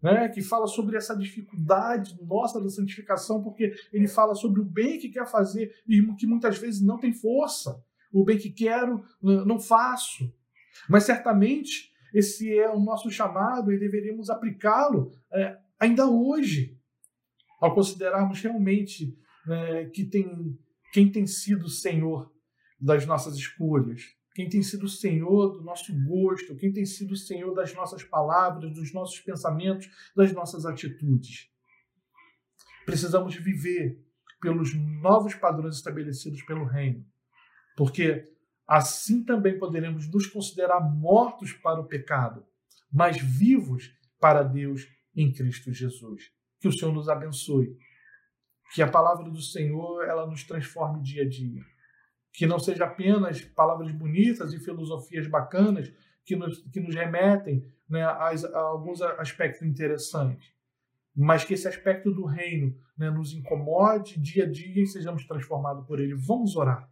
né, 0.03 0.29
que 0.31 0.41
fala 0.41 0.67
sobre 0.67 0.97
essa 0.97 1.15
dificuldade 1.15 2.17
nossa 2.23 2.59
da 2.59 2.71
santificação, 2.71 3.43
porque 3.43 3.75
ele 3.93 4.09
fala 4.09 4.35
sobre 4.35 4.63
o 4.63 4.65
bem 4.65 4.99
que 4.99 5.11
quer 5.11 5.27
fazer 5.27 5.75
e 5.87 6.01
que 6.15 6.27
muitas 6.27 6.57
vezes 6.57 6.81
não 6.81 6.99
tem 6.99 7.13
força. 7.13 7.85
O 8.11 8.25
bem 8.25 8.39
que 8.39 8.49
quero, 8.49 9.05
não 9.21 9.61
faço. 9.61 10.33
Mas 10.89 11.05
certamente 11.05 11.93
esse 12.19 12.53
é 12.59 12.69
o 12.69 12.81
nosso 12.81 13.09
chamado 13.11 13.73
e 13.73 13.79
deveríamos 13.79 14.29
aplicá-lo 14.29 15.13
é, 15.33 15.57
ainda 15.79 16.09
hoje, 16.09 16.77
ao 17.61 17.73
considerarmos 17.73 18.41
realmente 18.41 19.17
é, 19.49 19.85
que 19.87 20.05
tem, 20.05 20.59
quem 20.93 21.13
tem 21.13 21.27
sido 21.29 21.67
o 21.67 21.71
Senhor 21.71 22.33
das 22.81 23.07
nossas 23.07 23.37
escolhas, 23.37 24.03
quem 24.35 24.49
tem 24.49 24.63
sido 24.65 24.87
o 24.87 24.89
Senhor 24.89 25.53
do 25.53 25.63
nosso 25.63 25.93
gosto, 26.07 26.57
quem 26.57 26.73
tem 26.73 26.85
sido 26.85 27.13
o 27.13 27.17
Senhor 27.17 27.55
das 27.55 27.73
nossas 27.73 28.03
palavras, 28.03 28.75
dos 28.75 28.93
nossos 28.93 29.21
pensamentos, 29.21 29.89
das 30.17 30.33
nossas 30.33 30.67
atitudes. 30.67 31.49
Precisamos 32.85 33.37
viver 33.37 34.05
pelos 34.41 34.75
novos 34.75 35.37
padrões 35.37 35.77
estabelecidos 35.77 36.43
pelo 36.43 36.65
Reino, 36.65 37.05
porque 37.77 38.25
assim 38.69 39.25
também 39.25 39.59
poderemos 39.59 40.07
nos 40.09 40.27
considerar 40.27 40.81
mortos 40.81 41.53
para 41.55 41.81
o 41.81 41.87
pecado, 41.87 42.45
mas 42.93 43.21
vivos 43.21 43.91
para 44.21 44.43
Deus 44.43 44.87
em 45.17 45.33
Cristo 45.33 45.73
Jesus. 45.73 46.31
Que 46.61 46.69
o 46.69 46.73
Senhor 46.73 46.93
nos 46.93 47.09
abençoe. 47.09 47.77
Que 48.75 48.83
a 48.83 48.89
palavra 48.89 49.31
do 49.31 49.41
Senhor 49.41 50.05
ela 50.05 50.27
nos 50.27 50.45
transforme 50.45 51.03
dia 51.03 51.23
a 51.23 51.29
dia 51.29 51.63
que 52.39 52.47
não 52.47 52.61
seja 52.61 52.85
apenas 52.85 53.41
palavras 53.41 53.91
bonitas 53.91 54.53
e 54.53 54.61
filosofias 54.61 55.27
bacanas 55.27 55.93
que 56.25 56.37
nos, 56.37 56.59
que 56.71 56.79
nos 56.79 56.95
remetem 56.95 57.67
né, 57.89 58.05
a, 58.05 58.29
a, 58.29 58.59
alguns 58.61 59.03
aspectos 59.03 59.63
interessantes, 59.63 60.53
mas 61.17 61.45
que 61.45 61.55
esse 61.55 61.67
aspecto 61.67 62.13
do 62.13 62.25
reino 62.25 62.77
né, 62.97 63.11
nos 63.11 63.33
incomode 63.33 64.21
dia 64.21 64.45
a 64.45 64.49
dia 64.49 64.85
e 64.85 64.87
sejamos 64.87 65.27
transformados 65.27 65.85
por 65.85 65.99
ele. 65.99 66.15
Vamos 66.15 66.55
orar. 66.55 66.89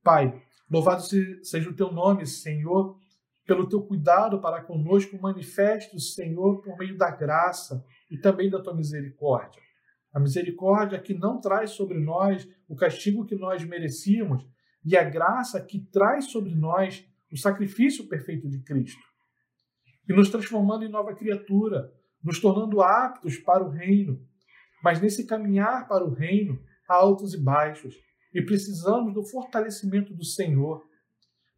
Pai, 0.00 0.40
louvado 0.70 1.02
seja 1.42 1.70
o 1.70 1.74
teu 1.74 1.92
nome, 1.92 2.26
Senhor, 2.26 2.98
pelo 3.46 3.68
teu 3.68 3.82
cuidado 3.82 4.40
para 4.40 4.62
conosco, 4.62 5.18
manifesto, 5.20 5.98
Senhor, 5.98 6.60
por 6.60 6.76
meio 6.76 6.96
da 6.98 7.10
graça 7.10 7.84
e 8.10 8.18
também 8.18 8.50
da 8.50 8.60
tua 8.60 8.74
misericórdia. 8.74 9.62
A 10.12 10.20
misericórdia 10.20 10.98
que 11.00 11.14
não 11.14 11.40
traz 11.40 11.70
sobre 11.70 11.98
nós 11.98 12.48
o 12.68 12.76
castigo 12.76 13.24
que 13.24 13.34
nós 13.34 13.64
merecíamos, 13.64 14.46
e 14.84 14.96
a 14.96 15.04
graça 15.04 15.60
que 15.60 15.80
traz 15.80 16.26
sobre 16.26 16.54
nós 16.54 17.06
o 17.32 17.36
sacrifício 17.36 18.08
perfeito 18.08 18.48
de 18.48 18.60
Cristo, 18.60 19.02
e 20.08 20.14
nos 20.14 20.30
transformando 20.30 20.84
em 20.84 20.88
nova 20.88 21.14
criatura, 21.14 21.92
nos 22.22 22.40
tornando 22.40 22.80
aptos 22.80 23.36
para 23.38 23.64
o 23.64 23.68
reino. 23.68 24.20
Mas 24.82 25.00
nesse 25.00 25.26
caminhar 25.26 25.86
para 25.88 26.04
o 26.04 26.12
reino, 26.12 26.58
há 26.88 26.94
altos 26.94 27.34
e 27.34 27.38
baixos, 27.38 27.94
e 28.34 28.42
precisamos 28.42 29.14
do 29.14 29.24
fortalecimento 29.24 30.14
do 30.14 30.24
Senhor, 30.24 30.86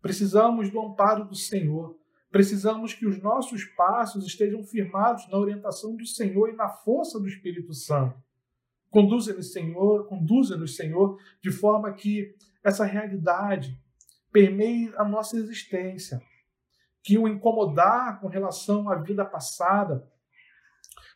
precisamos 0.01 0.71
do 0.71 0.81
amparo 0.81 1.25
do 1.25 1.35
Senhor, 1.35 1.99
precisamos 2.31 2.95
que 2.95 3.07
os 3.07 3.21
nossos 3.21 3.65
passos 3.65 4.25
estejam 4.27 4.63
firmados 4.65 5.29
na 5.29 5.39
orientação 5.39 5.97
do 5.97 6.07
Senhor 6.07 6.49
e 6.49 6.57
na 6.57 6.69
força 6.69 7.19
do 7.19 7.27
Espírito 7.27 7.75
Santo. 7.75 8.17
Conduza-nos, 8.89 9.53
Senhor, 9.53 10.07
conduza-nos, 10.07 10.77
Senhor, 10.77 11.19
de 11.43 11.51
forma 11.51 11.93
que 11.93 12.35
essa 12.63 12.85
realidade 12.85 13.81
permeie 14.33 14.93
a 14.97 15.05
nossa 15.05 15.37
existência, 15.37 16.21
que 17.03 17.19
o 17.19 17.27
incomodar 17.27 18.21
com 18.21 18.29
relação 18.29 18.89
à 18.91 18.97
vida 18.97 19.25
passada, 19.25 20.09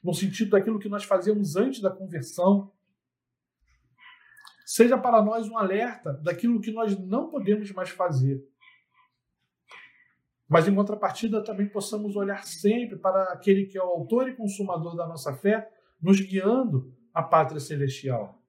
no 0.03 0.15
sentido 0.15 0.51
daquilo 0.51 0.79
que 0.79 0.89
nós 0.89 1.05
fazíamos 1.05 1.57
antes 1.57 1.81
da 1.81 1.91
conversão, 1.91 2.73
seja 4.65 4.97
para 4.97 5.23
nós 5.23 5.49
um 5.49 5.59
alerta 5.59 6.13
daquilo 6.15 6.61
que 6.61 6.73
nós 6.73 6.99
não 6.99 7.31
podemos 7.31 7.71
mais 7.73 7.91
fazer. 7.91 8.43
Mas, 10.49 10.69
em 10.69 10.75
contrapartida, 10.75 11.43
também 11.43 11.69
possamos 11.69 12.17
olhar 12.17 12.45
sempre 12.45 12.97
para 12.97 13.33
aquele 13.33 13.67
que 13.67 13.79
é 13.79 13.83
o 13.83 13.89
autor 13.89 14.29
e 14.29 14.37
consumador 14.37 14.95
da 14.95 15.07
nossa 15.07 15.35
fé, 15.35 15.71
nos 16.01 16.21
guiando 16.21 16.95
à 17.13 17.23
pátria 17.23 17.61
celestial. 17.61 18.41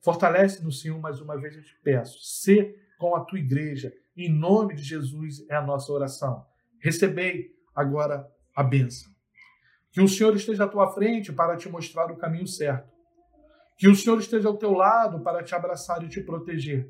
Fortalece 0.00 0.64
no 0.64 0.72
Senhor 0.72 0.98
mais 1.00 1.20
uma 1.20 1.36
vez, 1.38 1.56
eu 1.56 1.62
te 1.62 1.76
peço. 1.82 2.18
Sê 2.22 2.76
com 2.98 3.14
a 3.14 3.24
tua 3.24 3.38
igreja. 3.38 3.92
Em 4.16 4.32
nome 4.32 4.74
de 4.74 4.82
Jesus 4.82 5.44
é 5.48 5.54
a 5.54 5.62
nossa 5.62 5.92
oração. 5.92 6.46
Recebei 6.78 7.54
agora 7.74 8.28
a 8.54 8.62
bênção. 8.62 9.10
Que 9.90 10.00
o 10.00 10.08
Senhor 10.08 10.34
esteja 10.34 10.64
à 10.64 10.68
tua 10.68 10.90
frente 10.92 11.32
para 11.32 11.56
te 11.56 11.68
mostrar 11.68 12.10
o 12.10 12.16
caminho 12.16 12.46
certo. 12.46 12.90
Que 13.82 13.88
o 13.88 13.96
Senhor 13.96 14.20
esteja 14.20 14.46
ao 14.46 14.56
teu 14.56 14.70
lado 14.74 15.24
para 15.24 15.42
te 15.42 15.56
abraçar 15.56 16.04
e 16.04 16.08
te 16.08 16.20
proteger. 16.20 16.88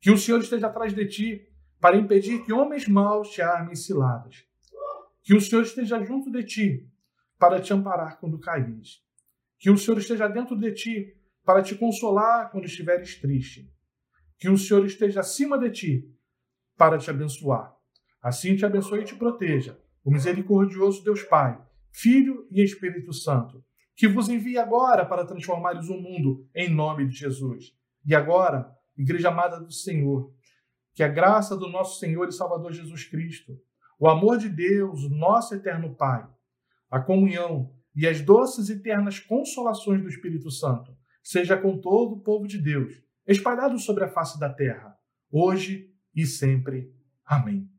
Que 0.00 0.08
o 0.08 0.16
Senhor 0.16 0.40
esteja 0.40 0.68
atrás 0.68 0.94
de 0.94 1.04
ti 1.04 1.48
para 1.80 1.96
impedir 1.96 2.44
que 2.44 2.52
homens 2.52 2.86
maus 2.86 3.30
te 3.30 3.42
armem 3.42 3.74
ciladas. 3.74 4.44
Que 5.24 5.34
o 5.34 5.40
Senhor 5.40 5.62
esteja 5.62 6.00
junto 6.04 6.30
de 6.30 6.44
ti 6.44 6.88
para 7.36 7.60
te 7.60 7.72
amparar 7.72 8.20
quando 8.20 8.38
caíres. 8.38 9.02
Que 9.58 9.68
o 9.68 9.76
Senhor 9.76 9.98
esteja 9.98 10.28
dentro 10.28 10.56
de 10.56 10.70
ti 10.70 11.12
para 11.44 11.60
te 11.60 11.74
consolar 11.74 12.52
quando 12.52 12.66
estiveres 12.66 13.20
triste. 13.20 13.68
Que 14.38 14.48
o 14.48 14.56
Senhor 14.56 14.86
esteja 14.86 15.22
acima 15.22 15.58
de 15.58 15.70
ti 15.72 16.16
para 16.76 16.98
te 16.98 17.10
abençoar. 17.10 17.74
Assim 18.22 18.54
te 18.54 18.64
abençoe 18.64 19.00
e 19.00 19.04
te 19.04 19.16
proteja. 19.16 19.76
O 20.04 20.12
misericordioso 20.12 21.02
Deus 21.02 21.24
Pai, 21.24 21.60
Filho 21.90 22.46
e 22.52 22.62
Espírito 22.62 23.12
Santo, 23.12 23.64
que 23.96 24.08
vos 24.08 24.28
envie 24.28 24.58
agora 24.58 25.04
para 25.04 25.24
transformares 25.24 25.88
o 25.88 25.96
mundo 25.96 26.46
em 26.54 26.68
nome 26.68 27.06
de 27.06 27.14
Jesus. 27.14 27.74
E 28.04 28.14
agora, 28.14 28.74
Igreja 28.96 29.28
amada 29.28 29.58
do 29.58 29.72
Senhor, 29.72 30.32
que 30.94 31.02
a 31.02 31.08
graça 31.08 31.56
do 31.56 31.68
nosso 31.68 31.98
Senhor 31.98 32.28
e 32.28 32.32
Salvador 32.32 32.72
Jesus 32.72 33.04
Cristo, 33.04 33.58
o 33.98 34.08
amor 34.08 34.36
de 34.36 34.48
Deus, 34.48 35.08
nosso 35.10 35.54
eterno 35.54 35.94
Pai, 35.94 36.26
a 36.90 37.00
comunhão 37.00 37.72
e 37.94 38.06
as 38.06 38.20
doces 38.20 38.68
e 38.68 38.80
ternas 38.80 39.18
consolações 39.18 40.02
do 40.02 40.08
Espírito 40.08 40.50
Santo 40.50 40.94
seja 41.22 41.56
com 41.56 41.78
todo 41.78 42.16
o 42.16 42.20
povo 42.20 42.46
de 42.46 42.58
Deus, 42.58 43.02
espalhado 43.26 43.78
sobre 43.78 44.04
a 44.04 44.08
face 44.08 44.38
da 44.38 44.52
terra, 44.52 44.96
hoje 45.30 45.90
e 46.14 46.26
sempre. 46.26 46.92
Amém. 47.24 47.71